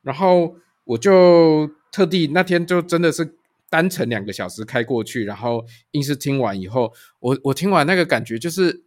[0.01, 3.35] 然后我就特地那天就真的是
[3.69, 8.85] 单程两个小时开过去，然后硬是听完以后，我我听完那个感觉就是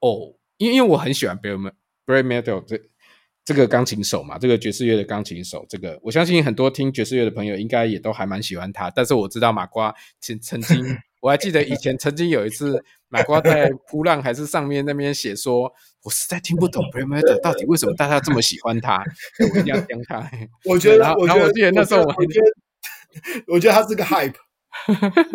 [0.00, 2.80] 哦，因因为我很喜欢 Brad Mehldau 这
[3.44, 10.96] 这个钢琴手嘛，这个爵士乐的钢琴手，这个我相信很多听爵士乐的朋友应该也都还蛮喜欢他，但是我知道马瓜曾曾经。
[11.26, 15.72] 我还记得以前曾经有一次， 马瓜在铺浪还是上面那边写说，
[16.04, 19.02] 我实在听不懂 Brad Mehldau 到底为什么大家这么喜欢他，
[19.52, 20.30] 我一定要讲他。
[20.64, 24.34] 我觉得，然后我记得那时候我，我觉得，我觉得他是个 hype，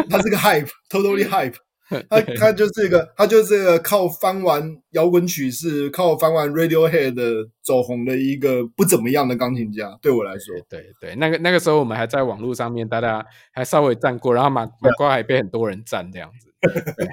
[0.10, 1.56] 他是个 hype，totally hype。
[2.10, 9.98] 他他就是一个，他就是一个靠翻完摇滚曲式，靠翻完 Radiohead 的走红的一个不怎么样的钢琴家。
[10.02, 16.50] 对我来说，对对，对，那个那个时候我们还在网络上面，大家还稍微站过，然后马马瓜还被很多人站这样子。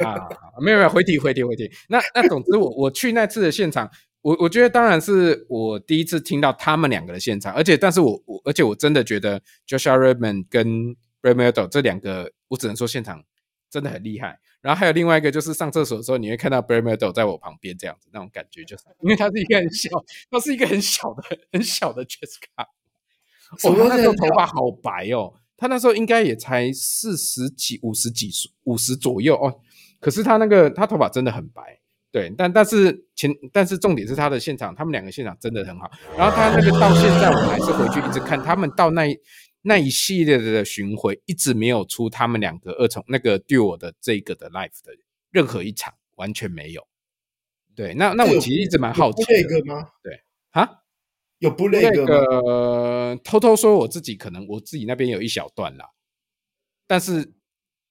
[0.05, 0.29] 啊，
[0.61, 1.71] 没有没有，回题回题回题。
[1.89, 13.25] 那那总之我我去那次的现场，我我觉得当然是我第一次听到他们两个的现场，而且但是我我而且我真的觉得 Joshua Redman 跟 Brad Mehldau 这两个，我只能说现场
[13.71, 14.39] 真的很厉害。
[14.61, 19.91] 然后还有另外一个，就是上厕所的时候，你会看到 Brad Mehldau 在我旁边这样子，那种感觉就是， 因为他是一个很小，
[20.31, 22.67] 他是一个很小的、很小的 Jessica。
[23.63, 29.61] 哦，他那时候头发好白哦，他那时候应该也才四十几、五十几岁、五十左右哦。
[30.01, 35.91] 可是他那个他头发真的很白，对，但但是前但是重点是他的现场，他们两个现场真的很好。
[36.17, 39.07] 然后他那个到现在我们还是回去一直看他们到那。
[39.63, 44.93] 那一系列的巡回一直没有出他们两个二重那个 duo 的这个的 live 的
[45.31, 46.87] 任何一场，完全没有。
[47.75, 49.43] 对，那那我其实一直蛮好奇的。
[49.43, 49.89] 这个吗？
[50.03, 50.69] 对啊，
[51.39, 55.91] 有 bootleg 那个偷偷说我自己可能我自己那边有一小段啦，
[56.87, 57.35] 但是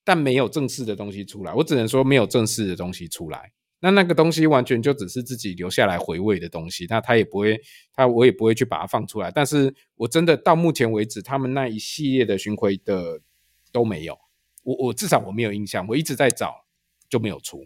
[0.04, 3.54] 但没有正式的东西出来，我只能说没有正式的东西出来。
[3.80, 7.60] 那那个东西完全就只是自己留下来回味的东西，那他也不会，
[7.94, 9.30] 他我也不会去把它放出来。
[9.30, 13.22] 但是我真的到目前为止，他们那一系列的巡回的
[13.72, 14.18] 都没有，
[14.64, 16.56] 我我至少我没有印象，我一直在找
[17.08, 17.64] 就没有出。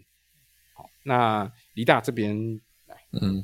[0.74, 2.60] 好，那黎大这边，
[3.18, 3.42] 嗯，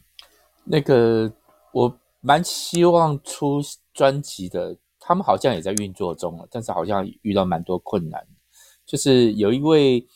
[0.64, 1.33] 那个
[1.72, 3.62] 我蛮希望出
[3.94, 8.26] 专辑的，他们好像也在运作中了，但是好像遇到蛮多困难，
[8.85, 10.07] 就是有一位。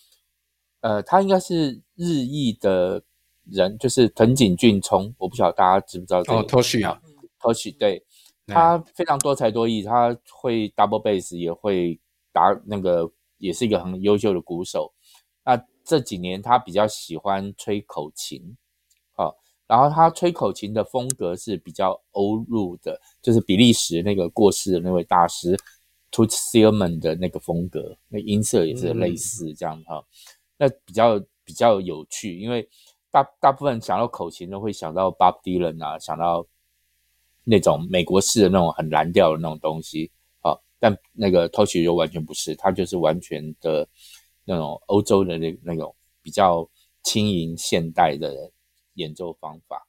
[0.82, 3.02] 呃，他应该是日裔的
[3.44, 6.38] 人，就是藤井俊聪，我不晓得大家知不知道这个。
[6.38, 7.00] 哦，Toshi 啊
[7.40, 8.04] ，Toshi，对，
[8.48, 12.00] 他非常多才多艺，他会 double bass，也会
[12.32, 14.92] 打那个，也是一个很优秀的鼓手。
[15.44, 18.56] 那这几年他比较喜欢吹口琴，
[19.12, 19.36] 好，
[19.68, 25.56] 然后他吹口琴的风格是比较欧陆的，就是比利时那个过世的那位大师
[26.10, 29.98] Toots Thielemans 的那个风格，那音色也是类似这样哈。
[29.98, 30.04] 嗯
[30.62, 32.68] 那比较比较有趣，因为
[33.10, 36.46] 大大部分想到口琴都会想到 Bob Dylan 啊，想到
[37.42, 40.08] 那种美国式的那种很蓝调的那种东西
[40.40, 40.56] 啊。
[40.78, 43.88] 但那个 Tosh 就完全不是，他就是完全的
[44.44, 46.64] 那种欧洲的那那种比较
[47.02, 48.52] 轻盈现代的
[48.94, 49.84] 演奏方法。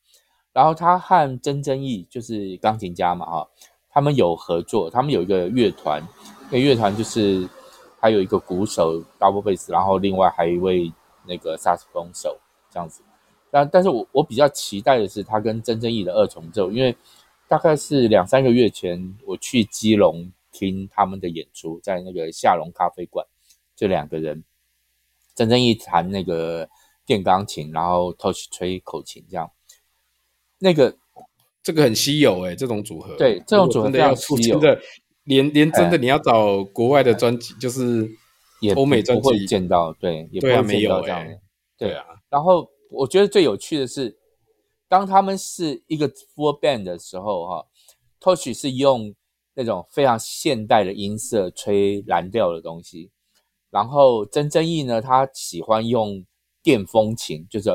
[0.53, 3.47] 然后他和曾曾义就是钢琴家嘛，哈，
[3.91, 6.01] 他们有合作，他们有一个乐团，
[6.49, 7.47] 那乐团就是。
[8.03, 10.91] 还有一个鼓手 double bass，然后另外还有一位
[11.25, 12.37] 那个萨克斯风手
[12.69, 13.01] 这样子。
[13.49, 16.93] 但但是我我比较期待的是他跟曾正义的二重奏，因为
[17.47, 23.25] 大概是两三个月前我去基隆听他们的演出，在那个夏隆咖啡馆，
[23.73, 24.43] 就两个人，
[25.33, 26.67] 曾正义弹那个
[27.05, 29.49] 电钢琴，然后 Toshi 吹口琴这样。
[30.59, 30.93] 那个
[31.61, 33.15] 这个很稀有哎、欸，这种组合。
[33.15, 34.59] 对，这种组合非常稀有。
[35.25, 38.09] 连连真的，你要找国外的专辑，就是
[38.75, 41.39] 欧美专辑会见到，对，也不会没有这样的，
[41.77, 42.05] 对啊。
[42.29, 44.17] 然后我觉得最有趣的是，
[44.87, 47.65] 当他们是一个 full band 的时候，哈
[48.19, 49.13] ，Toshi 是用
[49.53, 53.11] 那种非常现代的音色吹蓝调的东西，
[53.69, 56.25] 然后曾曾义呢，他喜欢用
[56.61, 57.69] 电风琴，就是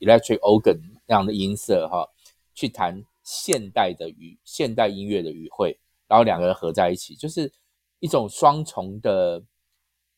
[0.00, 2.08] electric organ 那样的音色，哈，
[2.54, 5.78] 去弹现代的语，现代音乐的语汇。
[6.08, 7.52] 然后两个人合在一起，就是
[8.00, 9.42] 一种双重的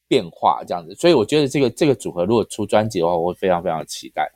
[0.08, 0.94] 变化，这样子。
[0.94, 4.30] 所以我觉得这个这个组合如果出专辑的话，我会非常非常期待。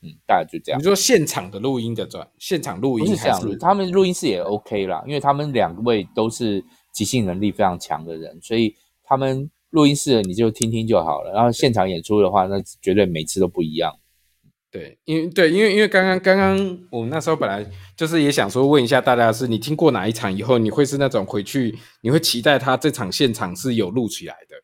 [0.00, 0.80] 嗯，大概就这样。
[0.80, 11.32] 你说现场的录音的专，现场录音不是这样，他们录音室也 OK 啦，因为他们两位都是即兴能力非常强的人，所以他们录音室你就听听就好了。
[11.32, 13.92] 然后现场演出的话，那绝对每次都不一样。
[14.70, 24.56] 对，因为对，因为因为刚刚刚刚我们那时候本来就是也想说问一下大家，是你听过哪一场以后，你会是那种回去你会期待他这场现场是有录起来的。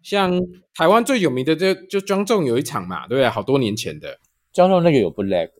[0.00, 0.40] 像
[0.72, 3.28] 台湾最有名的就就庄重有一场嘛，对不对？
[3.28, 4.20] 好多年前的
[4.52, 5.50] 庄重那个有 bootleg，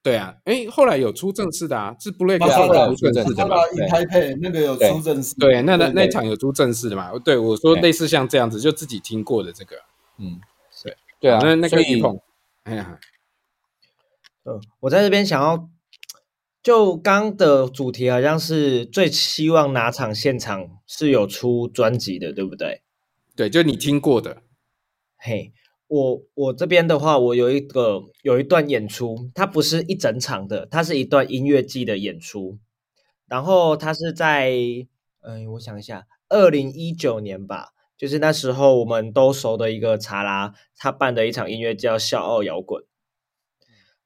[0.00, 3.56] 对啊，哎，后来有出正式的啊，是 bootleg 后来有出正式的嘛？
[3.76, 7.10] 对台配那个有出正式，对，那那那场有出正式的嘛？
[7.24, 9.74] 对，我说类似像这样子，就自己听过的这个，
[10.18, 10.40] 嗯，
[10.84, 12.16] 对对啊，那那个一碰。
[12.64, 13.00] 哎呀，
[14.44, 15.68] 嗯，我在这边想要，
[16.62, 22.82] 就刚的主题好像是最希望哪场现场是有出专辑的，对不对？
[23.34, 24.42] 对，就你听过的。
[25.16, 25.52] 嘿，
[25.88, 32.58] 我我这边的话，我有一个有一段演出，它不是一整场的，它是一段音乐季的演出，
[33.26, 34.52] 然后它是在，
[35.22, 37.71] 嗯，我想一下，二零一九年吧。
[38.02, 42.82] 就是那时候我们都熟的一个查拉，他办的一场音乐叫《笑傲摇滚》。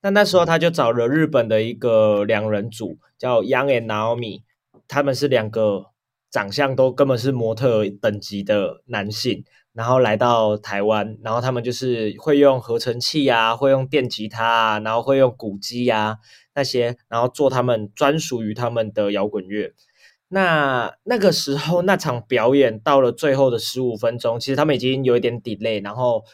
[0.03, 4.43] 那那时候他就找了日本的一个两人组，叫 Young and Naomi，
[4.87, 5.87] 他们是两个
[6.31, 16.19] 长相都根本是模特等级的男性，然后来到台湾，然后他们就是会用合成器啊，会用电吉他啊，然后会用鼓机啊
[16.55, 19.73] 那些，然后做他们专属于他们的摇滚乐。
[20.29, 26.25] 那那个时候那场表演到了最后的十五分钟，其实他们已经有一点 delay，然后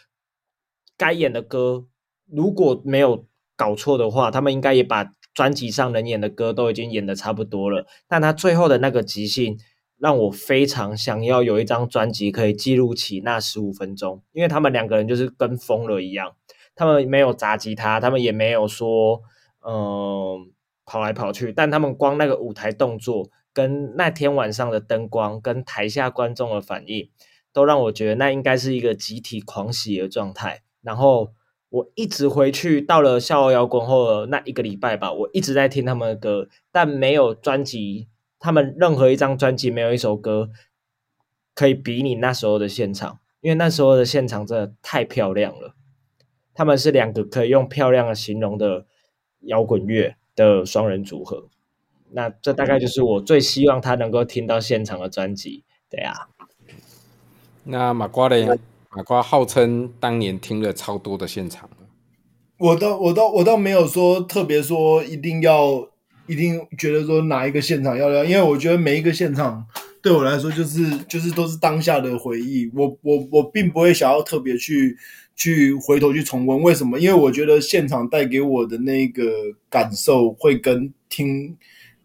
[0.97, 1.85] 该演的歌
[2.27, 7.87] 如果没有搞错的话，他们应该也把专辑上能演的歌都已经演的差不多了。
[8.09, 9.59] 但他最后的那个即兴，
[9.99, 16.35] 让我非常想要有一张专辑可以记录起那十五分钟，因为他们两个人就是跟疯了一样，
[16.75, 19.21] 他们没有砸吉他，他们也没有说
[19.67, 20.51] 嗯、
[20.87, 23.29] 跑来跑去，但他们光那个舞台动作。
[23.53, 27.11] 跟那天晚上的灯光，跟台下观众的反应，
[27.53, 30.63] 都让我觉得那应该是一个集体狂喜的状态。
[30.83, 31.33] 然后
[31.69, 40.51] 我一直回去到了笑傲摇滚后的那一个礼拜吧，我一直在听他们的歌，但没有专辑，他们任何一张专辑没有一首歌
[41.55, 45.75] 可以比拟那时候的现场，因为那时候的现场真的太漂亮了。
[46.55, 48.87] 他们是两个可以用漂亮的形容的
[49.43, 51.49] 摇滚乐的双人组合，
[52.15, 55.65] 那这大概就是我最希望他能够听到现场的专辑。
[55.91, 56.13] 对啊，
[57.65, 58.47] 那马瓜嘞？
[58.95, 61.71] 马瓜号称当年听了超多的现场，
[62.59, 65.89] 我倒我倒我倒没有说特别说一定要
[66.27, 69.67] 一定觉得说哪一个现场要要，因为我觉得每一个现场
[70.03, 74.95] 对我来说就是就是都是当下的回忆，我我我并不会想要特别去
[75.35, 76.99] 去回头去重温，为什么？
[76.99, 79.23] 因为我觉得现场带给我的那个
[79.71, 81.57] 感受会跟听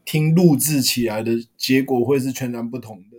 [0.07, 3.17] 听录制起来的结果会是全然不同的。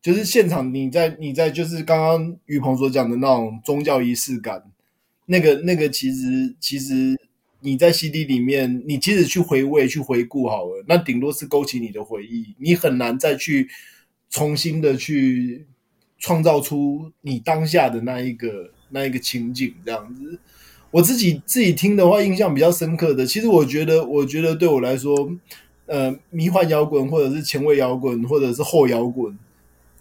[0.00, 4.64] 就是现场，你在你在就是刚刚于鹏所讲的那种宗教仪式感，
[5.26, 7.14] 那个那个其实其实
[7.60, 13.68] 你在 CD 里面，你即使去回味去回顾好了，那顶多是勾起你的回忆，你很难再去
[14.30, 15.66] 重新的去
[16.18, 20.38] 创造出你当下的那一个那一个情景这样子。
[20.90, 25.30] 我自己自己听的话，印象比较深刻的，其实我觉得我觉得对我来说，
[25.86, 29.38] 呃，迷幻摇滚或者是前卫摇滚或者是后摇滚。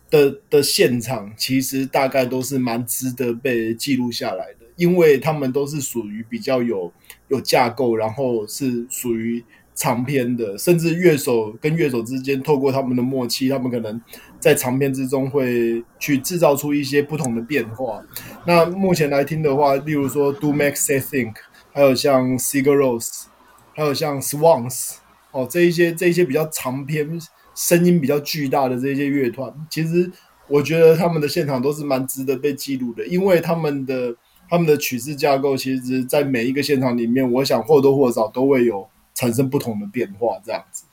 [0.09, 6.91] 的的现场其实大概都是蛮值得被记录下来的，因为他们都是属于比较有
[7.29, 9.41] 有架构，然后是属于
[9.73, 14.01] 长篇的，甚至乐手跟乐手之间透过他们的默契，他们可能
[14.37, 18.03] 在长篇之中会去制造出一些不同的变化。
[18.45, 21.35] 那目前来听的话，例如说 Do Make Say Think，
[21.71, 23.27] 还有像 Sigur Rós，
[23.73, 24.95] 还有像 Swans，
[25.31, 27.19] 哦，这一些这一些比较长篇。
[27.53, 30.09] 声音比较巨大的这些乐团，其实
[30.47, 34.15] 我觉得他们的现场都是蛮值得被记录的，因为他们的
[34.49, 40.85] 他们的曲式架构，其实，在每一个现场里面，我想或多或少都会有产生不同的变化，这样子。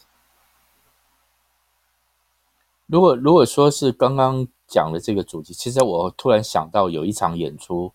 [2.86, 7.92] 如果如果说是刚刚讲的这个主题，其实我突然想到有一场演出，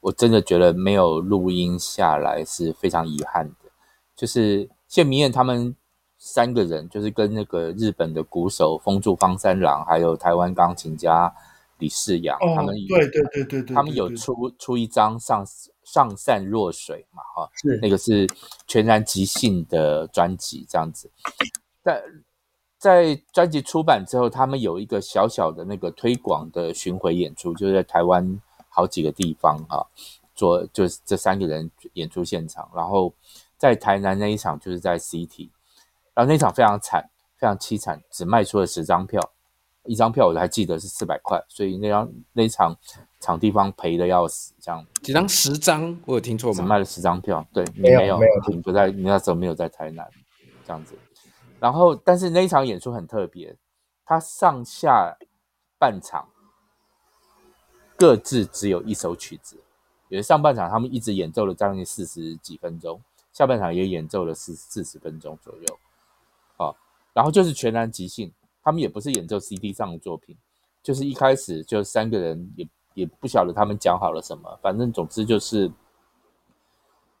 [0.00, 3.70] 我真的觉得没有录音下来是非常遗憾的，
[4.14, 5.74] 就是谢明燕他们。
[6.18, 11.32] 三个人就是跟那个日本的鼓手风住方三郎，还有台湾钢琴家
[11.76, 15.44] 李世阳，哦、他们对对对对对，他们有出出一张上
[15.84, 18.26] 上善若水嘛，哈，是那个是
[18.66, 21.10] 全然即兴的专辑，这样子。
[21.84, 22.02] 在
[22.78, 29.84] 在专辑出版之后，他们有一个小小的那个推广的巡回演出，就是在台湾好几个地方啊，
[30.34, 33.12] 做就是这三个人演出现场，然后
[33.56, 35.50] 在台南那一场就是在 City。
[36.14, 39.20] 然后那场非常惨，非常凄惨，只卖出了十张票，
[39.84, 42.74] 一张票我还记得是四百块，所以那张那场
[43.20, 46.56] 场地方赔的要死，这样几张十张，我有听错吗？
[46.56, 50.08] 只卖了十张票，对，没有没有，没有你不在，你那时候没有在台南，
[50.64, 50.98] 这样子。
[51.60, 53.54] 然后，但是那一场演出很特别，
[54.04, 55.16] 它上下
[55.78, 56.28] 半场
[57.96, 59.56] 各自只有一首曲子，
[60.08, 63.00] 因为上半场他们一直演奏了将近四十几分钟，
[63.36, 65.78] 下半场也演奏了四四十分钟左右。
[66.56, 66.72] 啊
[67.12, 70.34] 然后就是全然即兴，他们也不是演奏 CD 上的作品，
[70.82, 75.70] 就是一开始就三个人也也不晓得他们讲好了什么，反正总之就是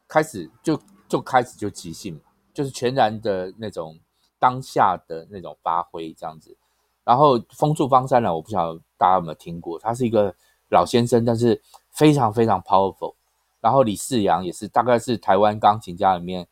[0.08, 2.18] 开始就就开始就即兴，
[2.54, 3.98] 就是全然的那种
[4.38, 6.56] 当下的那种发挥这样子。
[7.04, 10.34] 然后风住方三郎，我不晓得大家有没有听过，他是一个
[10.70, 13.14] 老先生，但是非常非常 powerful。
[13.66, 16.46] 然后李世阳也是，大概是台湾钢琴家里面。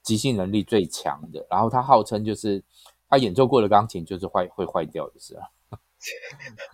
[0.00, 2.64] 即兴能力最强的，然后他号称就是
[3.10, 5.44] 他演奏过的钢琴就是坏会坏掉，就是啊。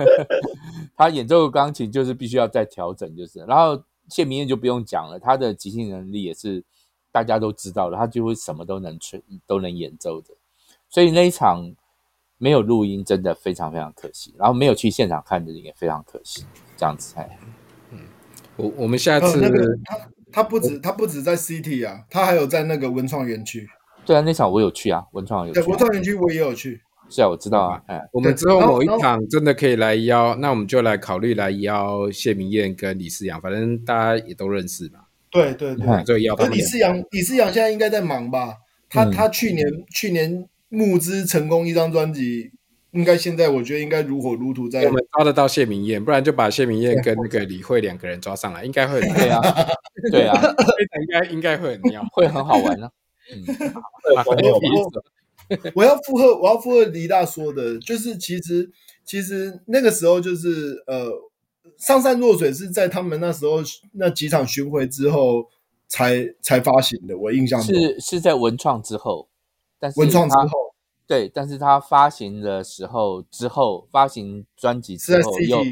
[0.97, 3.41] 他演奏的钢琴就是必须要再调整，就是。
[3.41, 6.65] 然后谢明燕就不用讲了，他的即兴能力也是
[7.11, 10.29] 大家都知道的，他就会什么都能吹，都能演奏的。
[10.89, 11.75] 所以那一场
[12.39, 14.33] 没有录音，真的非常非常可惜。
[14.39, 16.45] 然后没有去现场看的人也非常可惜，
[16.77, 17.37] 这样子哎。
[18.59, 19.41] 嗯，我我们下次。
[19.41, 19.99] 那个他
[20.33, 23.69] 他不止，他不止在 City 啊，他还有在那个文创园区。
[24.05, 25.61] 对啊，那场我有去啊，文创有去。
[25.61, 26.81] 对，文创园区我也有去。
[27.09, 27.81] 是啊，我知道啊。
[27.87, 35.01] 哎，我们之后某一场真的可以来邀，那我们就来考虑来邀谢明燕跟李思阳，反正大家也都认识嘛。
[35.31, 36.53] 对对对，就邀他们。
[36.53, 38.55] 李思阳，李思阳现在应该在忙吧？
[38.89, 42.51] 他、嗯、他去年去年募资成功一张专辑。
[42.95, 49.41] 应该现在我觉得应该如火如荼，在我们抓得到谢明燕，不然就把谢明燕跟那个李慧两个人抓上来，应该会很 对啊，
[50.13, 50.41] 对啊，
[51.01, 52.93] 应该应该会很妙，会很好玩呢、啊。
[53.33, 53.45] 嗯，
[55.75, 58.71] 我要附和，我要附和李大说的，就是其实
[59.05, 61.11] 其实那个时候就是呃，
[61.77, 63.57] 上善若水是在他们那时候
[63.95, 65.49] 那几场巡回之后
[65.89, 67.75] 才才发行的，我印象中。
[67.75, 69.29] 是是在文创之后，
[69.81, 70.74] 但是文创之后。
[71.07, 75.63] 对，但是他发行的时候之后发行专辑之后又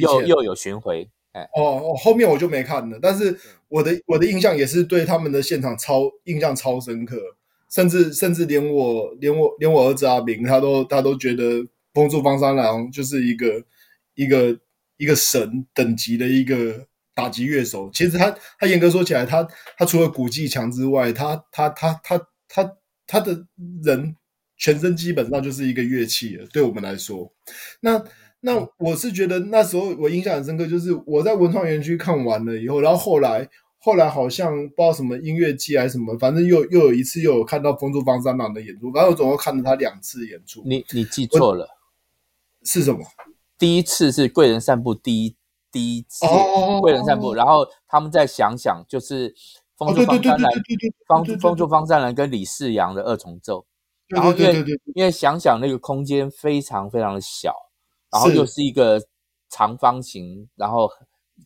[0.00, 2.98] 又又有巡回，哎，哦哦，后面我就没看了。
[3.00, 7.16] 但是我的我的印象也是对他们的现场超印象超深刻，
[7.70, 11.64] 甚至甚至连我连我连我儿子阿明他都他都觉得
[11.94, 13.62] 风住方三郎就是一个
[14.14, 14.58] 一个
[14.96, 17.88] 一个神等级的一个打击乐手。
[17.92, 19.46] 其实他他严格说起来，他
[19.78, 22.76] 他除了古技强之外，他他他他他
[23.06, 23.46] 他的
[23.84, 24.16] 人。
[24.62, 27.32] 全身基本上就是一个乐器了，对我们来说。
[27.80, 28.00] 那
[28.42, 33.48] 那我是觉得那时候我印象很深刻，就是我在文创园区看完了以后，然后后来
[33.80, 40.62] 后来好像不知道什么音乐季还是什么，反正又又有一次又有看到风住方三郎的演出，反正我总共看了他两次演出。
[40.64, 41.68] 你你记错了，
[42.62, 43.00] 是什么？
[43.58, 45.34] 第一次是贵人散步第一
[45.72, 46.24] 第一次
[46.80, 49.34] 贵人散步，然后他们再想想就是
[49.76, 50.52] 风住方三郎，
[51.08, 53.66] 风风住方三郎跟李世阳的二重奏。
[54.08, 57.54] 然后因为因为想想那个空间非常非常的小，
[58.10, 59.02] 然后又是一个
[59.48, 60.90] 长方形，然后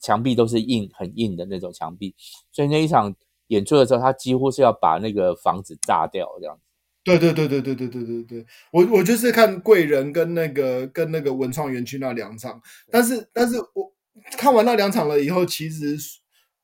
[0.01, 2.15] 墙壁都是硬很硬的那种墙壁，
[2.51, 3.15] 所以那一场
[3.47, 6.63] 演出的时候，他几乎是要把那个房子炸掉这样子。
[7.05, 13.93] 对对对对对对对对对，我我就是看贵人跟那个跟那个文创园区那两场，但是但是我
[14.37, 15.97] 看完那两场了以后，其实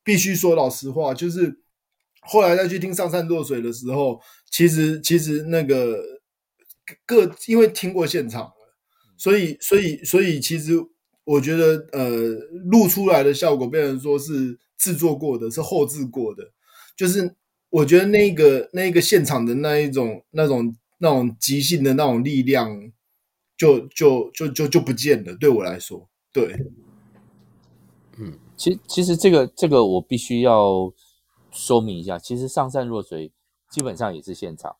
[0.02, 1.60] 必须说老实话，就是。
[2.24, 4.20] 后来再去听上善若水的时候，
[4.52, 6.20] 其实其实那个
[7.04, 8.76] 各因为听过现场了，
[9.16, 10.74] 所以所以所以其实
[11.24, 12.10] 我觉得呃
[12.70, 16.52] 录出来的效果被人说是制作过的，是后制过的，
[16.94, 17.34] 就是
[17.70, 22.92] 我觉得那个那个现场的那一种那种那种即兴的那种力量
[23.56, 25.34] 就就就就就不见了。
[25.34, 26.54] 对我来说，对，
[28.18, 30.92] 嗯，其其实这个这个我必须要。
[31.54, 33.30] 说明一下，其实上善若水
[33.72, 34.76] 基本上也是现场，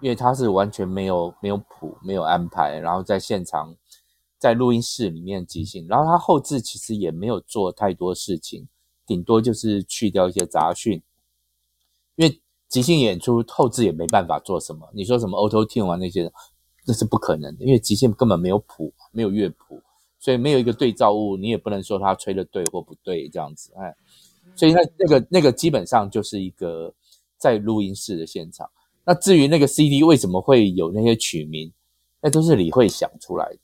[0.00, 3.74] 因为他是完全没有没有谱、没有安排，然后在现场
[4.38, 8.68] 在录音室里面即兴，然后他后置其实也没有做太多事情，
[9.06, 11.02] 顶多就是去掉一些杂讯，
[12.16, 14.86] 因为即兴演出后置也没办法做什么。
[14.92, 16.30] 你说什么 Auto Tune 啊那些，
[16.86, 19.82] 那是不可能的，因为即兴根本没有谱，没有乐谱，
[20.18, 23.96] 所以没有一个对照物，你也不能说他吹的对或不对这样子，哎。
[24.54, 26.90] 所以那那个那个基本上就是一个
[27.38, 28.68] 在录音室的现场。
[29.04, 31.72] 那至于那个 CD 为什么会有那些曲名，
[32.20, 33.58] 那都是李慧想出来的。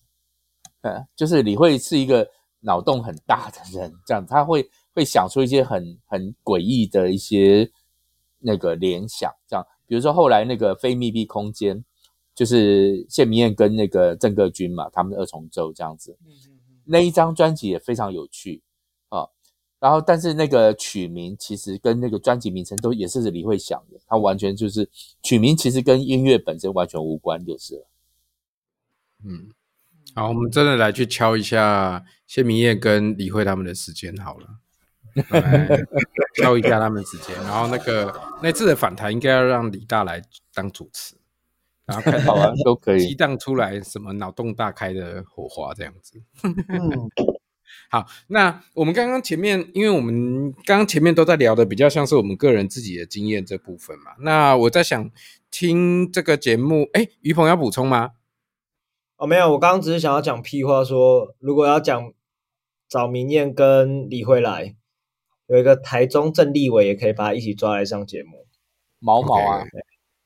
[0.82, 2.28] 嗯，就是李慧是一个
[2.60, 7.70] 脑洞很大的人，这样他会会想出一些很很诡异的一些
[8.38, 11.84] 那个联想，这样比如说后来那个非密闭空间，
[12.34, 16.16] 就是谢明燕跟那个郑克军嘛，他们的二重奏这样子，
[16.84, 18.62] 那一张专辑也非常有趣。
[19.82, 24.88] 然后，但是那个曲名其实跟那个专辑名称都也是李慧想的，他完全就是
[25.24, 27.88] 曲名其实跟音乐本身完全无关，就是了。
[29.24, 29.50] 嗯，
[30.14, 34.46] 好，我们真的来去敲一下谢明燕跟李慧他们的时间好了，
[36.40, 37.34] 敲一下他们时间。
[37.42, 40.22] 然后那个那次的访谈应该要让李大来
[40.54, 41.16] 当主持，
[41.86, 46.22] 然后看到都可以激荡出来什么脑洞大开的火花这样子。
[46.44, 47.10] 嗯
[47.92, 54.12] 好，那我们刚刚前面，因为我们刚刚前面都在聊的比较像是我们个人自己的经验这部分嘛。
[54.20, 55.10] 那我在想
[55.50, 58.12] 听这个节目，哎，于鹏要补充吗？
[59.18, 62.14] 哦，没有，我刚刚只是想要讲屁话说，说如果要讲
[62.88, 64.74] 找明艳跟李慧来，
[65.46, 68.46] 有一个台中郑立伟也可以把他一起抓来上节目。
[69.00, 69.66] 毛毛啊，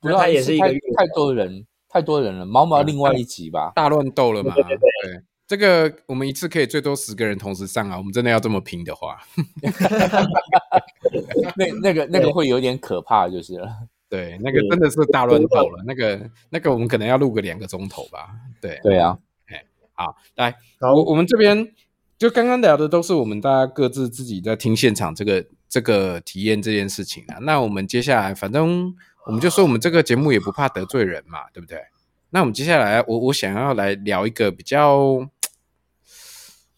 [0.02, 2.46] 他也是一个太多人，太多人了。
[2.46, 4.54] 毛毛另外一集吧，大乱斗了嘛？
[4.54, 4.78] 对对对。
[5.02, 7.96] 对这个我们一次可以最多十个人同时上啊！
[7.96, 9.16] 我们真的要这么拼的话，
[11.54, 13.68] 那那个那个会有点可怕，就是了。
[14.08, 15.84] 对，那个真的是大乱斗了。
[15.86, 18.30] 那个那个我们可能要录个两个钟头吧。
[18.60, 19.16] 对对啊，
[19.46, 21.72] 哎，好，来，我我们这边
[22.18, 27.38] 就刚刚聊的都是我们大家各自自己在听现场这个这个体验这件事情啊。
[27.42, 28.92] 那我们接下来，反正
[29.26, 31.78] 我们就说我们这个节目也不怕得罪人嘛，对不对？
[32.30, 35.28] 那我们接下来，我我想要来聊一个比较。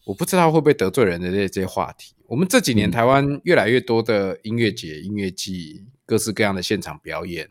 [0.09, 2.15] 我不知道会不会得罪人的这些话题。
[2.25, 7.47] 我们这几年台湾越来越多的音乐节、音乐季，各式各样的现场表演，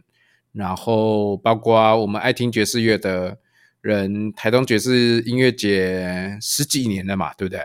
[0.50, 3.38] 然后包括我们爱听爵士乐的
[3.80, 7.62] 人，台东爵士音乐节十几年了嘛，对不对？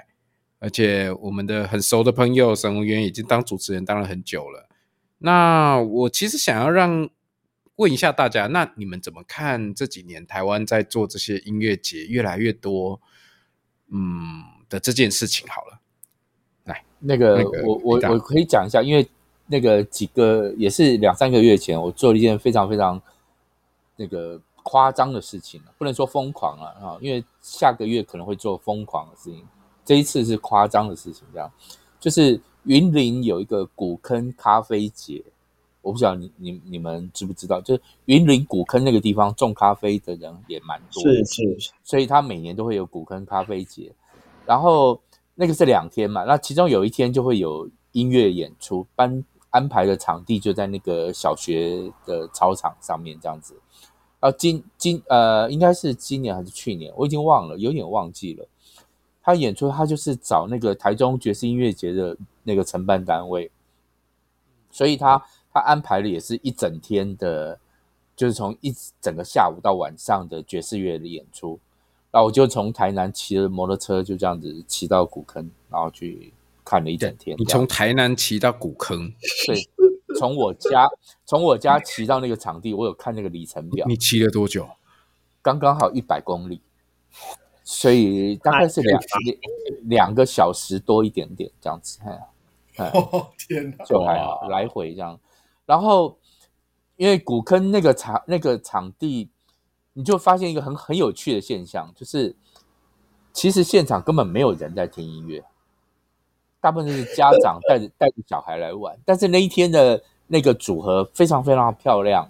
[0.60, 4.70] 而且我们的很熟的朋友沈文渊已经当主持人当了很久了。
[5.18, 7.10] 那我其实想要让
[7.78, 13.02] 问一下大家，那你们怎么看这几年台湾在做这些音乐节越来越多？
[13.92, 14.53] 嗯。
[14.74, 15.80] 的这件事情好了，
[16.64, 19.08] 来，那个、那个、我我我可以讲一下，因为
[19.46, 23.00] 那个几个也是两三个月前，我做了一件非常非常
[23.96, 29.46] 那个夸张的事情，不能说疯狂啊啊，因为下个月可能会做疯狂的事情，
[29.86, 31.52] 这一次是夸张的事情，这样。
[32.00, 35.24] 就是云林有一个古坑咖啡节。
[35.84, 43.92] 我不知道你你你们知不知道，就是云林古坑那个地方种咖啡的人也蛮多的，是是，所以他每年都会有古坑咖啡节，
[44.46, 45.00] 然后
[45.36, 53.56] 那个是两天嘛，那其中有一天就会有音乐演出，班安排的场地就在那个小学的操场上面这样子，
[54.20, 58.48] 然后今今呃应该是今年还是去年，我已经忘了，有点忘记了，
[59.22, 63.52] 他演出他就是找那个台中爵士音乐节的那个承办单位，
[64.72, 65.24] 所以他。
[65.56, 67.60] 他安排的也是一整天的，
[68.16, 71.60] 就是从一整个下午到晚上的爵士乐的演出。
[72.14, 76.32] 然后我就从台南骑着摩托车就这样子骑到古坑，然后去
[76.64, 77.36] 看了一整天。
[77.40, 79.12] 你从台南骑到古坑？
[79.48, 79.58] 对，
[80.20, 80.88] 从我家
[81.26, 83.84] 从我家骑到那个场地，我有看那个里程表。
[83.88, 84.70] 你骑了多久？
[85.42, 86.62] 刚刚好一百公里，
[87.64, 89.02] 所以大概是两
[89.86, 91.98] 两个小时多一点点这样子。
[92.04, 92.22] 哎
[92.94, 95.20] 哦天哪，就还好来回这样。
[95.66, 96.16] 然后，
[96.96, 99.30] 因为古坑那个场那个场地，
[99.94, 102.36] 你就发现一个很很有趣的现象，就是
[103.32, 105.44] 其实现场根本没有人在听音乐，
[106.60, 108.98] 大部分都是家长带着带着小孩来玩。
[109.06, 112.30] 但是那一天的那个组合非常非常漂亮，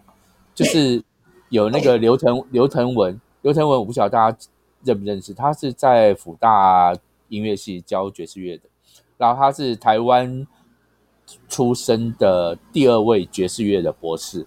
[0.53, 1.03] 就是
[1.49, 4.37] 有那个刘腾刘腾文，刘腾文我不晓得大家
[4.83, 6.95] 认不认识，他是在辅大
[7.29, 8.63] 音乐系教爵士乐的，
[9.17, 10.45] 然后他是台湾。
[11.47, 14.45] 出生的第二位爵士乐的博士，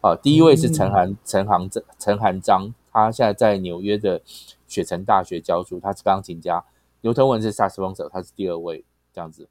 [0.00, 4.22] 啊，第一位是陈涵陈航章陈涵章，他现在在纽约的
[4.66, 6.64] 雪城大学教书，他是钢琴家。
[7.02, 9.48] 刘腾文是萨克斯风手，他是第二位这样子。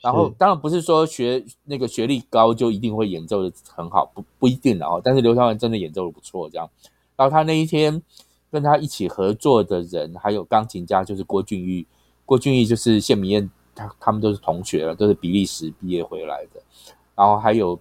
[0.00, 5.00] 然后当然不是说学那个学历高就一定会演奏的很好，不不一定的哦。
[5.02, 6.68] 但是刘腾文真的演奏的不错，这样。
[7.16, 8.02] 然后他那一天
[8.50, 11.86] 跟他一起合作的人还有钢琴家就是郭俊玉，
[12.26, 13.50] 郭俊玉就是谢明燕。
[13.76, 16.62] 他他们都是同学了，都是比利时毕业回来的。
[17.16, 17.78] 然后还有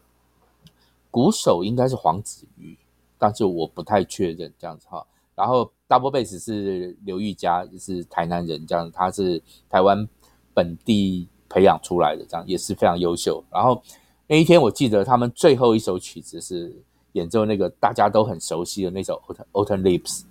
[1.14, 2.76] 鼓手应该是黄子瑜，
[3.20, 5.05] 但是我不太确认这样子哈。
[5.36, 9.39] 然后 double bass 是刘玉佳，是台南人，这样他是
[9.70, 10.07] 台湾
[10.55, 13.43] 本地培养出来的，这样也是非常优秀。
[13.51, 13.80] 然后
[14.26, 16.76] 那一天我记得他们最后一首曲子是
[17.11, 20.24] 演奏那个大家都很熟悉的那首 Autumn Autumn Leaves，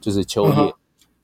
[0.00, 0.72] 就是秋叶、嗯、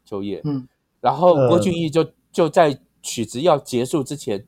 [0.05, 0.43] 秋叶。
[0.45, 0.69] 嗯。
[1.01, 2.79] 然后郭俊义就就在。
[3.01, 4.45] 曲子要结束之前，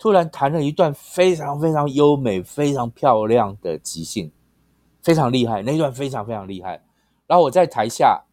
[0.00, 4.32] 突然弹了一段非常非常优美、非常漂亮的即兴，
[5.02, 5.60] 非常厉害。
[5.60, 6.82] 那一段非常非常厉害。
[7.26, 8.24] 然后我在台下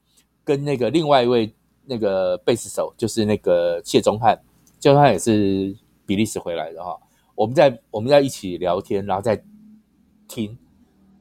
[0.46, 1.54] 跟那个另外一位
[1.84, 4.42] 那个贝斯手，就是那个谢宗翰，
[4.80, 6.98] 谢宗翰也是比利时回来的哈。
[7.36, 9.44] 我们在我们在一起聊天，然后在
[10.26, 10.58] 听，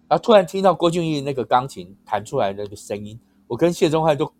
[0.07, 3.19] 然后突然听到郭俊义那个钢琴弹出来那个声音，
[3.49, 4.33] 我跟谢宗翰都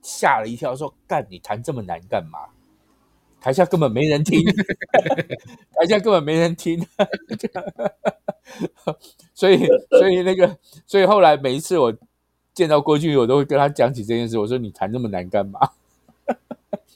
[0.00, 2.38] 吓了一跳，说：“干，你弹这么难干嘛？”
[3.40, 4.38] 台下根本没人听，
[5.74, 6.78] 台下根本没人听，
[9.34, 9.66] 所以
[9.98, 11.92] 所以那个所以后来每一次我
[12.52, 14.38] 见到郭俊，我都会跟他讲起这件事。
[14.38, 15.58] 我说：“你弹那么难干嘛？”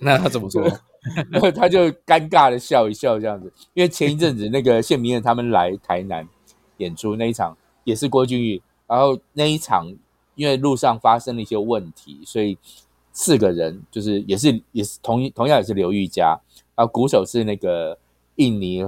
[0.01, 0.63] 那他怎么说？
[1.31, 3.53] 然 后他就尴尬的笑一笑这样子。
[3.73, 6.29] 因为前一阵子那个谢明燕他们来台南
[6.77, 9.95] 演出那一场也是郭俊宇，然后那一场
[10.35, 12.59] 因为路上发生了一些问题，所以。
[13.17, 16.37] 四个人就是也是也是同一同样也是刘玉佳，
[16.75, 17.97] 然后鼓手是那个
[18.35, 18.85] 印尼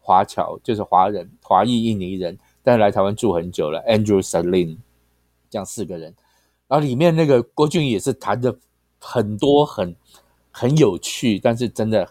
[0.00, 4.78] 华侨，就是华人华裔印尼人，但是来台湾住很久了，Andrew Salim，
[5.50, 6.14] 这样四个人，
[6.66, 8.56] 然后里面那个郭俊也是弹的
[8.98, 9.94] 很多很
[10.50, 12.08] 很有趣，但是真的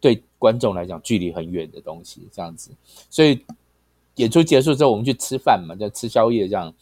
[0.00, 2.70] 对观众来讲距离很远的东西，这样子，
[3.08, 3.42] 所以
[4.16, 6.74] 演出结束之后我们去吃饭嘛，就吃宵夜这样。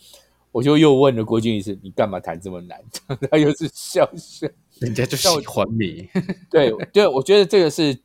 [0.56, 2.82] 我就又问了郭俊一次：“你干嘛弹这么难？”
[3.30, 4.48] 他又是笑笑，
[4.80, 6.08] 人家就喜欢你。
[6.50, 7.98] 对对，我觉得这个是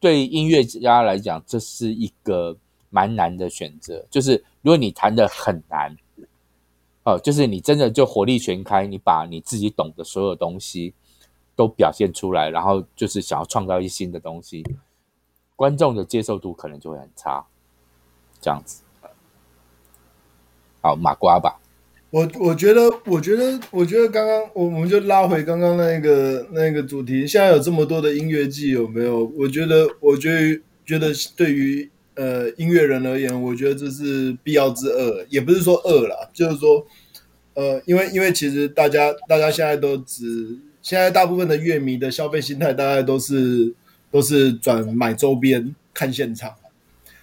[0.00, 2.56] 对音乐家来讲，这是一个
[2.90, 4.04] 蛮难的选择。
[4.10, 5.96] 就是如果你弹的很难，
[7.04, 10.92] 哦，就是你真的就火力全开，你把你自己懂的所有东西
[11.54, 14.66] 都表现出来，然后就是想要创造一些新的东西，
[15.54, 17.46] 观众的接受度可能就会很差。
[18.40, 18.82] 这样子，
[20.82, 21.60] 好，马瓜吧。
[22.10, 27.26] 我我觉得，我觉得，我觉得刚刚我我们就拉回刚刚那个那个主题。
[27.26, 29.30] 现在有这么多的音乐季，有没有？
[29.36, 36.86] 我觉得，我觉得，觉得对于呃音乐人而言，我觉得这是必要之恶，也不是说恶啦，就是说，
[37.52, 43.74] 呃，因为因为其实大家大家现在都只现在大部分的乐迷的消费心态，大概都是
[44.10, 46.54] 都是转买周边看现场，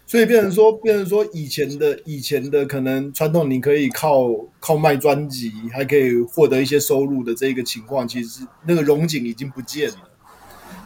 [0.08, 4.30] 所以变成说，变成说以前的以前的可能传统，你可以靠
[4.60, 10.10] 靠卖专辑还可以获得一些收入的这个情况，其实那个融景已经不见了。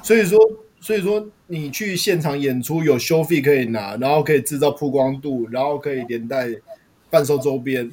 [0.02, 0.40] 所以说，
[0.80, 6.48] 所以说你去现场演出有收费可以拿，然后可以制造曝光度，然后可以连带
[7.12, 7.92] 贩售周边。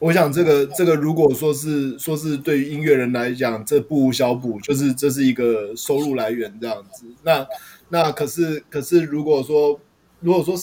[0.00, 7.06] 我想这个这个，如果说是说是对于音乐人来讲，这不无小补，就是这是一个收入来源这样子。
[7.22, 7.46] 那
[7.90, 9.78] 那可是可是，如果说
[10.22, 10.56] 如果说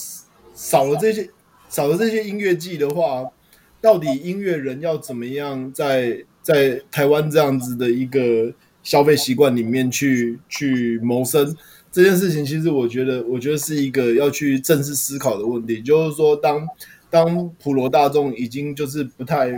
[0.54, 1.30] 少了这些
[1.68, 3.30] 少了这些音乐季的话，
[3.80, 8.52] 到底音乐人要怎么样在在台湾这样子的一个
[8.82, 11.56] 消费习惯里面去去谋生？
[11.92, 16.66] 这件事情，其实我觉得我觉得是一个要去正式思考的问题，就是说当。
[17.12, 19.48] 当普罗大众已经就是不太，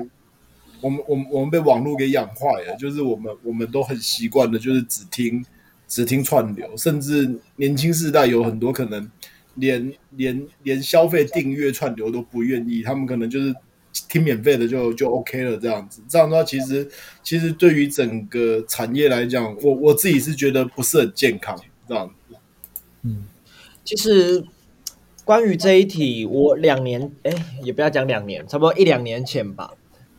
[0.81, 5.45] 我们我们我们被网络给养坏了，就是我们我们都很习惯的，就是只听
[5.87, 9.07] 只听串流，甚至年轻世代有很多可能
[9.55, 13.55] 连连连消费订阅串流都不愿意，他们可能就是
[14.09, 16.03] 听免费的就就 OK 了这样子。
[16.09, 16.89] 这样的话，其实
[17.23, 22.37] 其实对于整个产业来讲，我我自己是觉得不是很健康这样子。
[23.03, 23.25] 嗯，
[23.85, 24.45] 其实。
[25.25, 27.33] 关于这一题，我两年哎，
[27.63, 29.73] 也不要讲两年，差不多一两年前吧，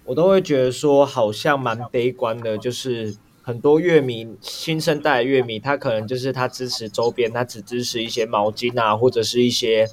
[0.06, 3.14] 我都会觉得说好像蛮悲观的，就是
[3.46, 9.86] 很多乐迷，新生代乐迷，他可能就是他支持周边，他只支持一些毛巾啊，或者是一些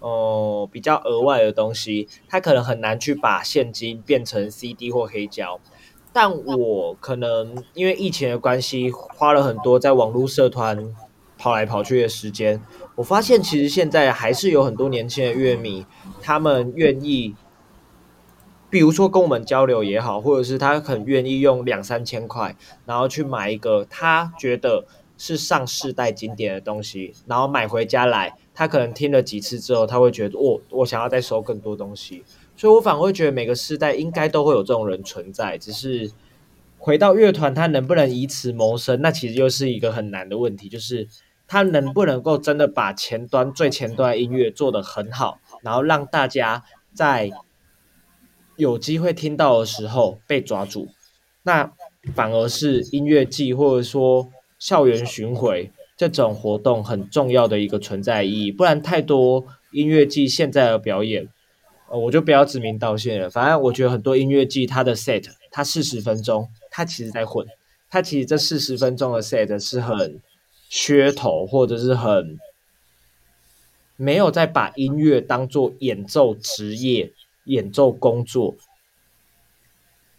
[0.00, 5.58] 哦、呃、比较额外的东西，他可能很难去把现金变成 CD 或黑胶。
[6.12, 10.94] 但我可能因为疫情的关系，花了很多在网络社团
[11.38, 12.60] 跑来跑去的时间。
[12.96, 15.86] 我发现，其实现在还是有很多年轻的乐迷，
[16.20, 17.34] 他们愿意，
[18.70, 22.56] 比如说跟我们交流也好，或者是他很愿意用两三千块，
[22.86, 24.86] 然后去买一个他觉得
[25.18, 32.24] 是上世代经典的东西，然后买回家来，他可能听了几次之后，他会觉得，我、哦、我想要再收更多东西，
[32.56, 36.10] 所以我反而会觉得每个世代应该都会有这种人存在，只是
[36.78, 41.08] 回到乐团，他能不能以此谋生，那其实又是一个很难的问题，就是。
[41.52, 46.62] 他能不能够真的把前端最前端音乐做得很好，然后让大家
[46.94, 47.32] 在
[48.60, 50.86] 有机会听到的时候被抓住？
[51.42, 51.72] 那
[52.14, 58.52] 反而是音乐季或者说校园巡回这种活动很重要的一个存在意义。
[58.52, 61.28] 不然太多音乐季现在的表演，
[61.88, 63.28] 呃，我就不要指名道姓了。
[63.28, 67.44] 反正我觉得很多音乐季它的 set，它四十分钟，它其实在混，
[67.88, 70.20] 它其实这四十分钟的 set 是很。
[70.72, 72.38] 噱头，或者是很
[73.96, 77.12] 没有在把音乐当做演奏职业、
[77.44, 78.56] 演奏工作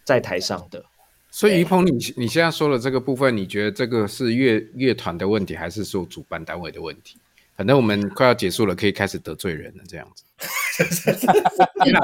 [0.04, 0.84] 在台上的。
[1.30, 7.16] 所以于鹏，你你现在说的这个部分，你觉得这个是乐乐团的问题，还是说主办单位的问题？
[7.56, 10.24] 反正我们快要结束了，可以开始得罪人了，这样子。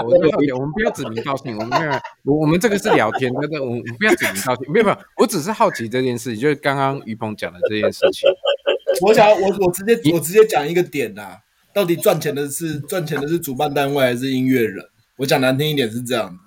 [0.04, 1.92] 我我们不要指名道姓，我们没有，
[2.24, 8.28] 我我们这个是聊天，那个我们不要指名道姓，没有没有，我只是好奇这件事情，就是刚刚于鹏讲的这件事情。
[9.02, 11.38] 我想我我直接我直接讲一个点呐、啊，
[11.74, 14.88] 到底赚钱的是赚钱的是主办单位还是音乐人？
[15.18, 16.38] 我讲难听一点是这样，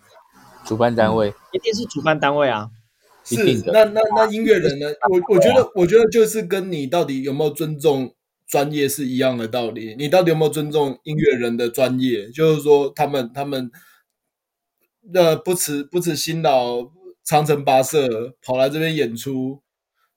[0.66, 2.70] 主办单位、嗯、一定是主办单位啊，
[3.24, 4.88] 是那那那音乐人呢？
[5.10, 8.16] 我我觉得我觉得就是跟你到底有没有尊重。
[8.48, 12.30] 专业是一样的道理，你到底有没有尊重音乐人的专业？
[12.32, 13.72] 就是说，他们他们
[15.14, 16.92] 那不辞不辞辛劳，
[17.24, 19.62] 长城跋涉跑来这边演出。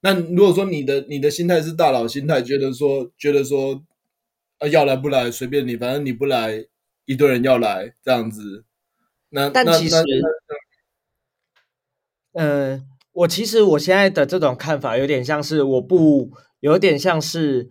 [0.01, 3.81] 那如果说你的你的心态是大佬心态，觉得说觉得说
[4.59, 6.67] 啊要来不来随便你，反正你不来，
[7.05, 8.65] 一堆人要来这样子。
[9.31, 9.97] 那但其实，
[12.33, 12.83] 嗯、呃，
[13.13, 16.31] 我其实我现在的这种看法有点像是我不
[16.61, 17.71] 有点像是。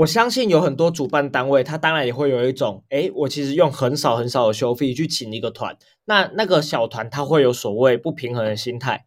[0.00, 9.06] 我相信有很多主办单位，他当然也会有一种，诶，我其实用很少很少的收费去请一个团，那那个小团他会有所谓不平衡的心态，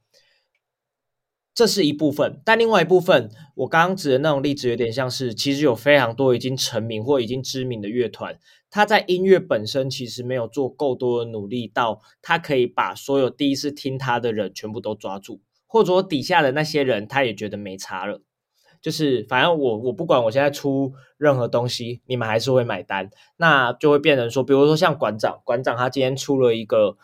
[1.53, 2.41] 这是一部分。
[2.43, 8.39] 但另外一部分，我刚刚指的那种例子有点像是，其实有非常多已经成名或已经知名的乐团，
[8.69, 18.21] 他在音乐本身其实没有做够多的努力，到他可以把所有第一次听他的人全部都抓住，或者底下的那些人他也觉得没差了。
[18.81, 26.95] 就是，反正我我不管我现在出任何东西，你们还是会买单，那就会变成说，比如说像馆长，馆长他今天出了一个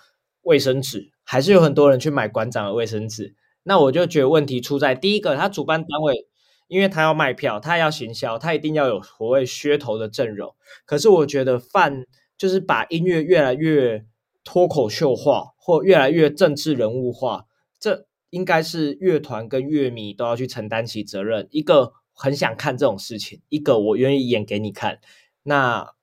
[0.44, 3.36] 卫生纸，还是有很多人去买馆长的卫生纸。
[3.64, 6.28] 那我就觉得问题出在第一个，他主办单位，
[6.68, 10.56] 因为他要卖票，他要行销，他一定要有所谓噱头的阵容。
[10.86, 12.06] 可是我觉得泛
[12.38, 14.06] 就是把音乐越来越
[14.44, 17.46] 脱口秀化，或越来越政治人物化，
[17.80, 18.08] 这。
[18.32, 21.48] 应该是乐团跟乐迷都要去承担起责任。
[21.52, 25.00] 一个很想看这种事情，一个我愿意演给你看，
[25.44, 25.94] 那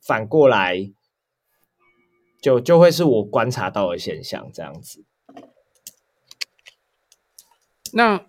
[0.00, 0.92] 反过来
[2.40, 5.04] 就就会是我观察到的现象这样子。
[7.92, 8.26] 那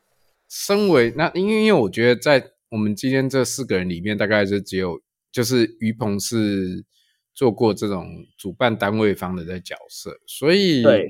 [0.55, 5.01] 身为那因为因为我觉得在我们今天这四个人里面，大概是只有
[5.31, 6.85] 就是于鹏是
[7.33, 11.07] 做过这种主办单位方的的角色，所以对。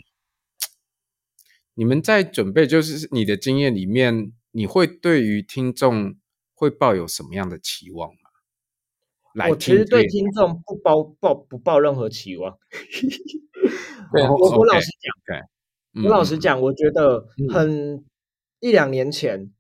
[1.75, 6.15] 你们在准备，就是你的经验里面，你会对于听众
[6.53, 8.29] 会抱有什么样的期望吗？
[9.33, 12.59] 来，我其实对听众不抱抱不抱任何期望。
[14.13, 15.41] 对我我老实讲
[16.03, 18.05] 我老实讲，我觉得很、嗯、
[18.63, 19.51] 一两年前，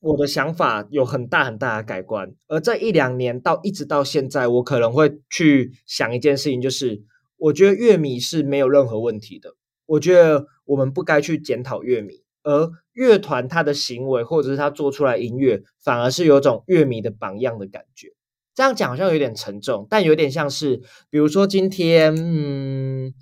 [0.00, 7.04] 我的想法有很大很大的改观，而这一两年到一直到现在，我可能会去想一件事情，就是
[7.36, 9.54] 我觉得乐迷是没有任何问题的。
[9.86, 18.08] 我觉得我们不该去检讨乐迷，而乐团他的行为或者是他做出来音乐，反而是有种乐迷的榜样的感觉。
[18.56, 20.78] 这样讲好像有点沉重，但有点像是，
[21.10, 23.14] 比如说今天，嗯，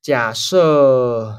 [0.00, 1.36] 假设，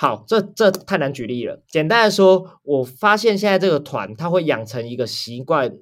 [0.00, 1.60] 好，这这太难举例了。
[1.66, 5.76] 简单的说，我发现现在这个团，他会养成一个习惯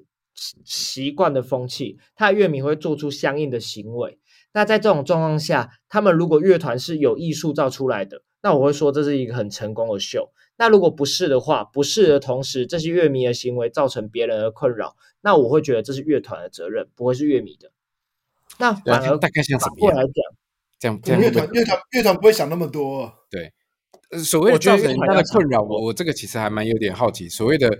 [0.65, 4.17] 习惯的风气，他的乐迷会做出相应的行为。
[4.53, 10.31] 那在这种状况下，他们如果乐团是有意塑造出来的，那我会说这是一个很成功的秀。
[10.57, 17.69] 那如果不是的话，不是的同时，这些乐迷的行为造成别人的困扰，那我会觉得这是乐团的责任，不会是乐迷的。
[18.57, 20.13] 那反而大概像什么过来讲，
[20.79, 23.13] 这样这样乐团乐团乐团不会想那么多。
[24.09, 27.27] 对，所谓的造成人家的困扰，我我这个其实还蛮有点好奇。
[27.27, 27.79] 所谓的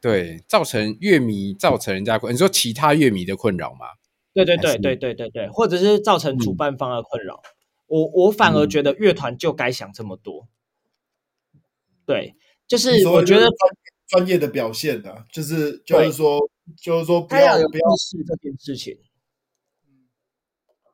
[0.00, 3.86] 对造成乐迷造成人家困，你说其他乐迷的困扰吗？
[4.34, 7.52] 对对对对对对对，或者是造成主办方的困扰，嗯、
[7.86, 10.48] 我我反而觉得乐团就该想这么多。
[11.52, 11.60] 嗯、
[12.06, 12.34] 对，
[12.66, 13.46] 就是我觉得
[14.08, 16.40] 专业的表现的、啊，就是就是说
[16.80, 18.96] 就是说不要不要试这件事情。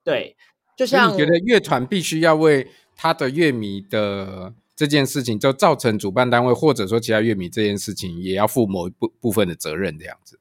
[0.02, 0.36] 对，
[0.76, 2.66] 就像你觉得乐团必须要为
[3.00, 10.40] 他的乐迷的这件事情，就造成主办单位或者说其他乐迷这件事情，也要负某一部部分的责任，这样子。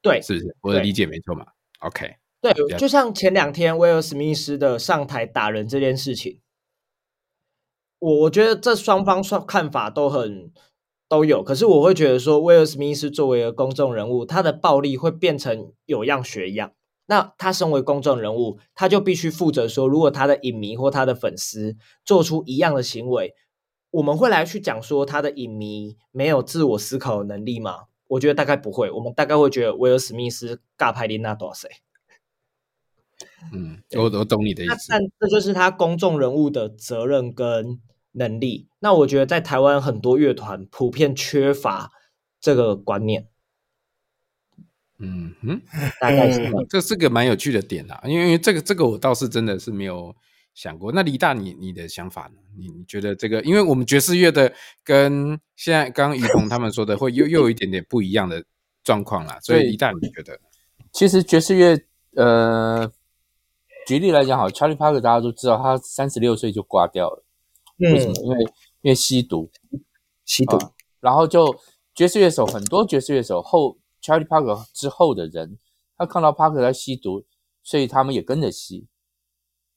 [0.00, 0.56] 对，是不是？
[0.62, 1.46] 我的理解没错嘛
[1.80, 2.16] ？OK。
[2.40, 6.40] 对，就像前两天威尔史密斯的上台打人这件事情，
[7.98, 10.50] 我我觉得这双方双看法都很
[11.08, 16.72] 都有，可是我会觉得说，威尔史密斯作为一个公众人物，他的暴力会变成有样学样。
[17.10, 23.34] 那他身为公众人物，他就必须负责说，如果他的影迷或他的粉丝做出一样的行为，
[23.90, 27.84] 我们会来去讲说他的影迷没有自我思考的能力吗？
[28.08, 31.70] 我觉得大概不会，我们大概会觉得威尔史密斯尬拍琳娜多少岁。
[33.54, 34.88] 嗯， 我我懂你的意思。
[34.90, 37.80] 但这就是他公众人物的责任跟
[38.12, 38.68] 能力。
[38.80, 41.90] 那我觉得在台湾很多乐团普遍缺乏
[42.38, 43.28] 这个观念。
[44.98, 45.60] 嗯哼，
[46.00, 50.14] 大概是 这是个蛮有趣的点啊，因为这个这个我倒是真的是没有
[50.54, 50.90] 想过。
[50.92, 52.40] 那李大你你的想法呢？
[52.56, 53.40] 你你觉得这个？
[53.42, 58.44] 因为我们爵士乐的跟现在刚刚于鹏他们说的会又 又有一点点不一样的
[58.82, 59.38] 状况啦。
[59.40, 60.38] 所以李大你觉得？
[60.92, 61.78] 其实爵士乐
[62.16, 62.92] 呃。
[63.86, 67.24] 举例来讲，好，Charlie Parker 大家都知道，他三十六岁就挂掉了。
[67.78, 68.14] 嗯、为什么？
[68.22, 68.44] 因为
[68.82, 69.50] 因为吸毒，
[70.26, 70.58] 吸毒。
[70.58, 71.58] 啊、然后就
[71.94, 73.78] 爵士乐手很多，爵士乐手后
[74.08, 75.58] Charlie Parker 之后的人，
[75.98, 77.26] 他看到 Parker 在吸毒，
[77.62, 78.86] 所以他们也跟着吸。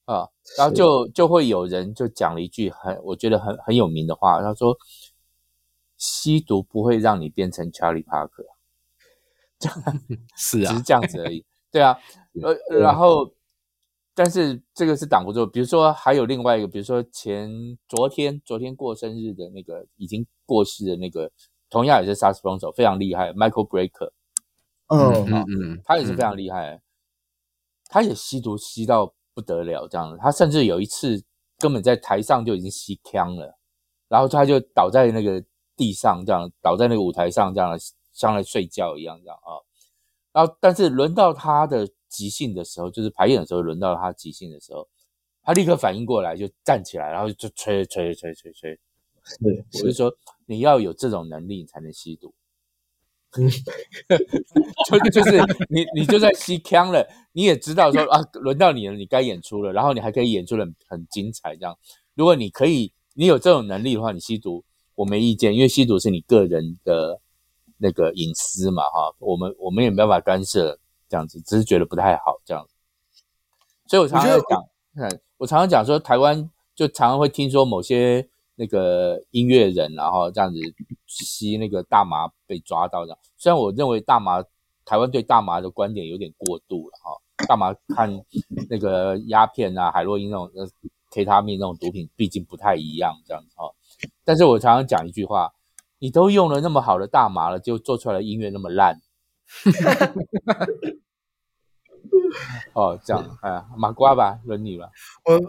[0.06, 4.78] 啊，然后就就会有人就讲了一句很我觉得很很有名的话，他说
[5.98, 8.46] ：“吸毒不会让你变成 Charlie Parker。
[9.60, 10.02] ”这样
[10.38, 11.46] 是啊，只是这样子而已。
[11.70, 11.98] 对啊，
[12.42, 13.34] 呃，然后。
[14.14, 17.50] 但是这个是挡不住，比如说还有另外一个，比如说前
[17.88, 21.32] 昨天昨天过生日的那个已经过世的那个，
[21.70, 24.12] 同样也是萨克斯风手，非常厉害，Michael Brecker。
[24.92, 26.82] 嗯嗯嗯，他也是非常厉害，
[27.90, 31.24] 他也吸毒吸到不得了，这样子，他甚至有一次
[31.58, 33.58] 根本在台上就已经吸呛了，
[34.08, 35.44] 然后他就倒在那个
[35.76, 37.78] 地上，这样倒在那个舞台上，这样
[38.14, 39.58] 像在睡觉一样，这样啊，
[40.32, 41.88] 然后但是轮到他的。
[42.12, 44.86] 即兴的时候，就是排演的时候，轮到他即兴的时候，
[45.44, 48.78] 他立刻反应过来，就站起来，然后就吹吹吹吹吹。
[49.42, 50.14] 对，我就说
[50.46, 52.34] 你要有这种能力，你才能吸毒。
[54.90, 61.56] 就就是你你就算吸腔了，你也知道说啊，轮到你了，你该演出了，然后你还可以演出的很，很精彩。
[61.56, 61.78] 这样，
[62.16, 64.64] 如果你可以，你有这种能力的话，你吸毒
[64.96, 67.22] 我没意见，因为吸毒是你个人的
[67.78, 70.78] 那个隐私嘛，哈，我们我们也没办法干涉。
[71.10, 72.74] 这样子，只是觉得不太好这样子，
[73.86, 74.64] 所以我常常讲，
[74.96, 78.26] 嗯，我常常讲说，台湾就常常会听说某些
[78.56, 80.58] 那个音乐人，然后这样子
[81.08, 83.18] 吸那个大麻被抓到的。
[83.38, 84.44] 虽然我认为大麻
[84.84, 88.22] 台湾对大麻的观点有点过度了哈，大麻看
[88.70, 90.68] 那个鸦片啊、海洛因那种呃
[91.12, 93.72] K 他命那种毒品，毕竟不太一样这样子哈。
[94.26, 95.54] 但是我常常讲一句话，
[96.00, 99.00] 你都用了那么好的大麻了，就做出来的音乐那么烂。
[102.74, 104.90] 哦，这样，哎麻，瓜吧，轮你吧。
[105.26, 105.40] 我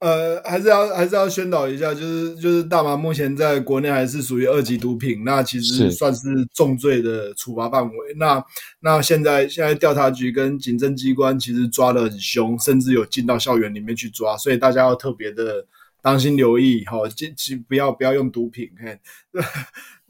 [0.00, 6.22] 呃，还是要还是要宣导一下，就是就是大麻目前在国内还是属于二级毒品，那其实算是
[6.54, 7.94] 重罪的处罚范围。
[8.16, 8.42] 那
[8.80, 15.66] 那现在现在调查局跟警政机关其实抓得很凶，甚至有进到校园里面去抓，所以大家要特别的
[16.00, 18.98] 当心留意，好、哦，尽尽不要不要用毒品，嘿。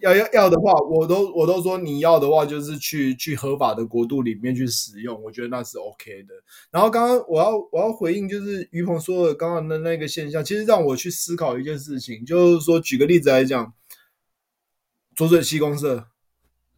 [0.01, 6.34] 要要要的话，我都我都说你要的话，就是去去合法的国度里面去使用，我觉得那是 OK 的。
[6.70, 13.72] 然后刚刚我要我要回应，就是于鹏说的刚刚的那个现象，其实让我去思考一件事情，就是说举个例子来讲，
[15.14, 16.07] 左水西公社，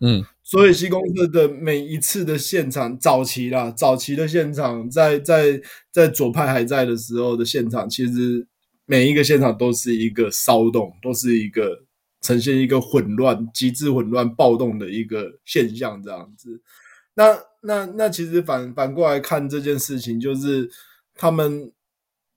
[0.01, 5.61] 嗯，浊水西公社的每一次的现场，早期啦，早期的现场，在在
[5.93, 8.47] 在左派还在的时候的现场，其实
[8.85, 11.85] 每一个现场都是一个骚动，都是一个。
[12.23, 16.62] 呈现一个混乱、极致混乱、暴动的一个现象，这样子。
[17.14, 20.70] 那、那、那，其实反反过来看这件事情，就是
[21.14, 21.70] 他们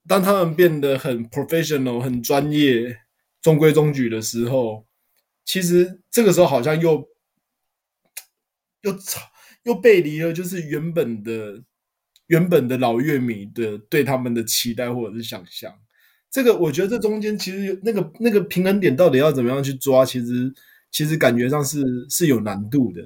[0.08, 2.98] 当他们变得很 professional、很专业、
[3.42, 4.86] 中规中矩的时候，
[5.46, 7.08] 其实这个时候好像又
[8.82, 8.94] 又
[9.64, 11.64] 又背离了，就是原本的
[12.28, 15.74] 原本的老乐迷的对他们的期待或者是想象。
[16.36, 20.54] 这个我觉得这中间其实那个那个平衡点到底要怎么样去抓，其实
[20.92, 23.04] 其实感觉上是是有难度的。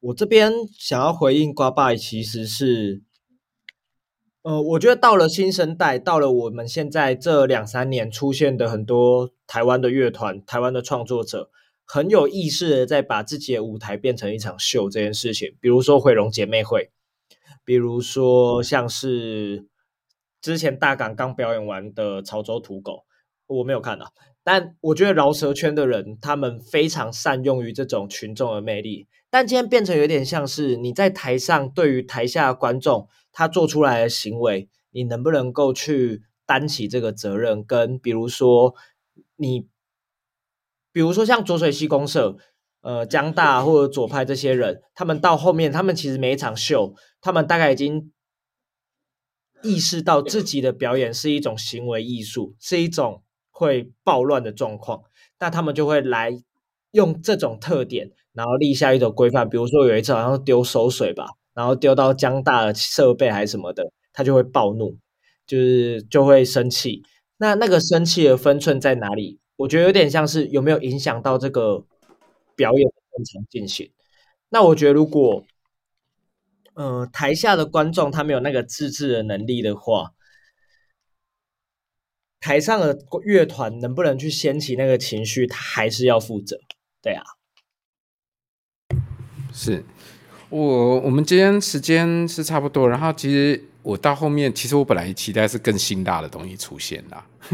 [0.00, 3.02] 我这边想要回应瓜爸，其实是，
[4.40, 11.50] 呃，我觉得到了新生代，到了我们现在这两三年出现的很多台湾的乐团、台湾的创作者，
[11.84, 15.54] 很有意识的在把自己的舞台变成一场秀这件事情。
[15.60, 16.90] 比如说毁容姐妹会，
[17.66, 19.68] 比如说像是。
[20.40, 23.04] 之前大港刚表演完的潮州土狗，
[23.46, 24.12] 我没有看到，
[24.42, 29.06] 但我觉得饶舌圈的人他们非常善用于这种群众的魅力。
[29.28, 37.62] 但今天变成有点像是你在台上对于台下的观众他做出来的行为，你能不能够去担起这个责任？
[37.62, 38.74] 跟比如说
[39.36, 39.68] 你，
[40.90, 42.36] 比如说像浊水溪公社、
[42.80, 48.10] 呃江大或者左派这些人，他们到后面，他们其实每一场秀，他们大概已经。
[49.62, 55.02] 意识到自己的表演是一种行为艺术，是一种会暴乱的状况，
[55.38, 56.42] 那他们就会来
[56.92, 59.48] 用这种特点，然后立下一种规范。
[59.48, 64.96] 比如说有一次好像丢手水吧，然后丢到江大的设备还是什么的，他就会暴怒，
[65.46, 67.02] 就是就会生气。
[67.36, 69.38] 那那个生气的分寸在哪里？
[69.56, 71.84] 我觉得有点像是有没有影响到这个
[72.56, 73.90] 表演的正常进行。
[74.48, 75.44] 那我觉得如果。
[76.74, 80.12] 呃，台下的观众他没有那个自制的能力的话，
[82.40, 86.58] 台上的乐团能不能去掀起那个情绪，他还是要负责。
[87.02, 87.22] 对啊，
[89.52, 89.84] 是
[90.48, 93.64] 我我们今天时间是差不多，然后其实。
[93.82, 97.26] 我到后面，其实我本来期待是更辛辣的东西出现啦。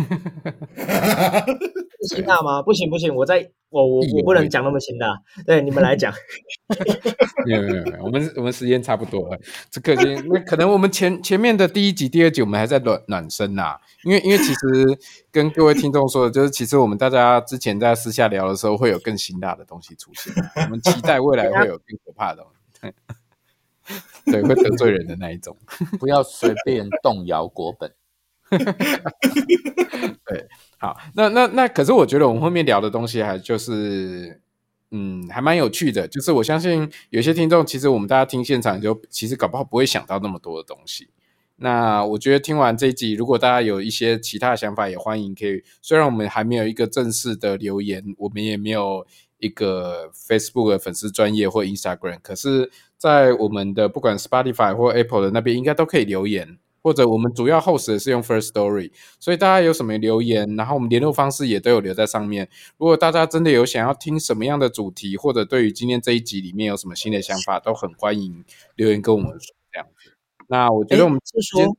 [2.09, 2.61] 辛辣吗？
[2.65, 5.17] 不行不行，我在我我我不能讲那么辛辣。
[5.47, 6.13] 对，你们来讲。
[7.47, 9.39] 没有没有没有，我们我们时间差不多了。
[9.71, 13.77] 这个那可能我们前前面的第一集、第二集，我们还在暖暖身呐。
[14.03, 14.99] 因为因为其实
[15.31, 20.33] 跟各位听众说的，就是其实我们大家之前在私下聊的时候，会有更辛辣的东西出现。
[20.65, 22.93] 我们期待未来会有更可怕的东西。
[24.33, 25.57] 对，会得罪人的那一种，
[26.01, 27.93] 不要随便动摇国本。
[28.51, 30.49] 对，
[30.79, 34.41] 好，那那那，可是我觉得我们后面聊的东西还就是，
[34.91, 36.07] 嗯，还蛮有趣的。
[36.09, 41.09] 就是我相信有些听众，其实我们大家听现场就其实搞不好不会想到那么多的东西。
[41.57, 45.63] 那我觉得听完这一集，如果大家有一些其他的想法，也欢迎可以。
[45.81, 49.07] 虽然我们还没有一个正式的留言，我们也没有
[49.39, 52.71] 一个 Facebook 的粉丝专业或 Instagram，可是。
[52.99, 56.57] 在我们的不管 Spotify 或 Apple 的那边，应该都可以留言，
[56.87, 62.49] 或者我们主要 host 的是用 First Story，所以大家有什么留言，然后我们联络方式也都有留在上面。
[62.79, 68.45] 如果大家真的有想要听什么样的主题，或者对于今天这一集里面有什么新的想法，都很欢迎
[68.77, 70.13] 留言跟我们说这样子。
[70.47, 71.77] 那我觉得我们就说，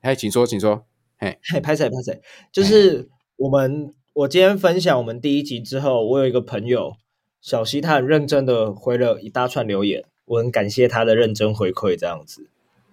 [0.00, 0.86] 哎，请说，请说，
[1.18, 6.94] 嘿，嘿，拍谢拍谢，就是我们我今天分享我们第一集之后，我有一个朋友
[7.42, 10.06] 小西，他很认真的回了一大串留言。
[10.24, 12.48] 我很感谢他的认真回馈，这样子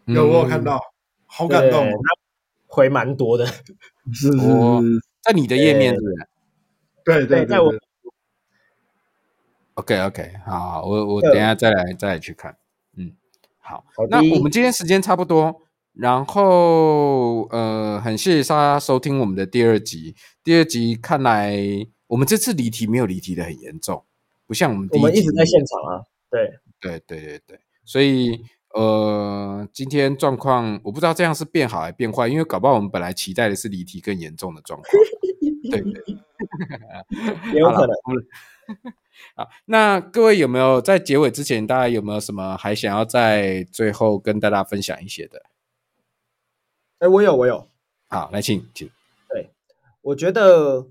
[0.07, 0.78] 有我有看到，
[1.36, 1.98] 好感动，他
[2.68, 3.64] 回蛮多的，是
[4.14, 4.38] 是是，
[5.24, 6.28] 在你的页面是不是？
[7.04, 7.74] 对对对，在我。
[9.74, 12.56] OK OK，好，好，我我等一下再来再来去看。
[12.96, 13.12] 嗯，
[13.58, 15.64] 好，好，那我们今天时间差不多，
[15.94, 20.16] 然后呃，很谢谢大家收听我们的第二集。
[20.44, 21.58] 第二集看来
[22.06, 24.06] 我们这次离题没有离题的很严重，
[24.46, 26.04] 不像我们第一集我们一直在现场啊。
[26.30, 28.40] 对对对对对，所以
[28.74, 34.92] 呃，今天状况我不知道这样是变好还是变坏，因为搞不好我们本来期待的是离题更严重的状况。
[35.70, 35.94] 对对，
[37.54, 37.96] 也有可能。
[39.36, 45.44] 好，那各位有没有在结尾之前，大家有没有什么还想要在最后跟大家分享一些的？
[46.98, 47.68] 哎，我有，我有。
[48.08, 48.90] 好，来，请请。
[49.30, 49.52] 对，
[50.02, 50.88] 我觉得，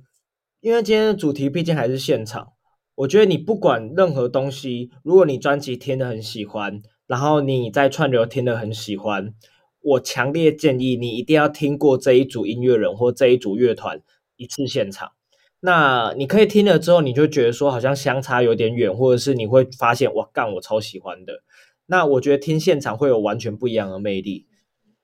[0.61, 2.53] 因为今天的主题毕竟还是现场，
[2.95, 6.81] 我觉得你不管任何东西，如果你专辑听得很喜欢，
[7.13, 9.35] 然后你在串流听得很喜欢，
[9.83, 14.01] 我强烈建议你一定要听过这一组音乐人或这一组乐团
[14.37, 15.13] 一次现场。
[15.61, 21.43] 那你可以听了之后，你就觉得说好像相差有点远，或者是你会发现哇，干我超喜欢的。
[21.85, 24.47] 那我觉得听现场会有完全不一样的魅力。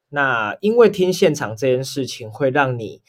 [0.09, 3.03] 那因为听现场这件事情，会让你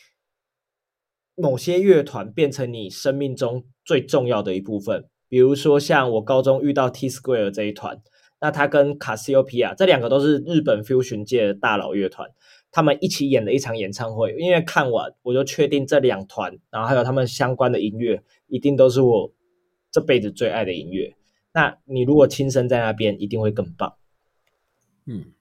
[1.36, 5.06] 某些乐团变成你生命中最重要的一部分。
[5.30, 8.02] 比如说像我高中遇到 T Square 这一团，
[8.42, 12.30] 那他跟卡西欧皮亚这两个都是日本 Fusion 界的大佬乐团。
[12.72, 19.34] 他们一起演了一场演唱会，因为看完我就确定这两团，然后还有他们相关的音乐，一定都是我
[19.92, 21.16] 这辈子最爱的音乐。
[21.52, 23.96] 那你如果亲身在那边，一定会更棒。
[25.08, 25.34] 嗯，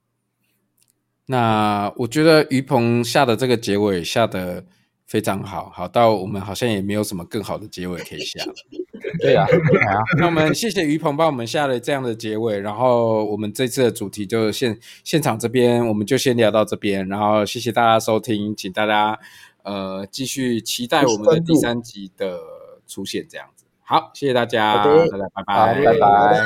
[1.27, 4.65] 那我觉得于鹏下的这个结尾下的
[5.09, 8.43] 非常好，好到我们好像也没有什么更好的结尾可以下。
[9.19, 9.47] 对啊，
[10.19, 19.17] 那我们谢谢于鹏帮我们下了这样的结尾，然后我们这次的主题就现现场这边我们就先聊到这边，然后谢谢大家收听，请大家
[19.63, 22.37] 呃继续期待我们的第三集的
[22.85, 23.65] 出现，这样子。
[23.81, 25.43] 好，谢谢大家，大家拜。
[25.43, 25.93] 拜，拜。
[25.93, 26.37] 拜，拜。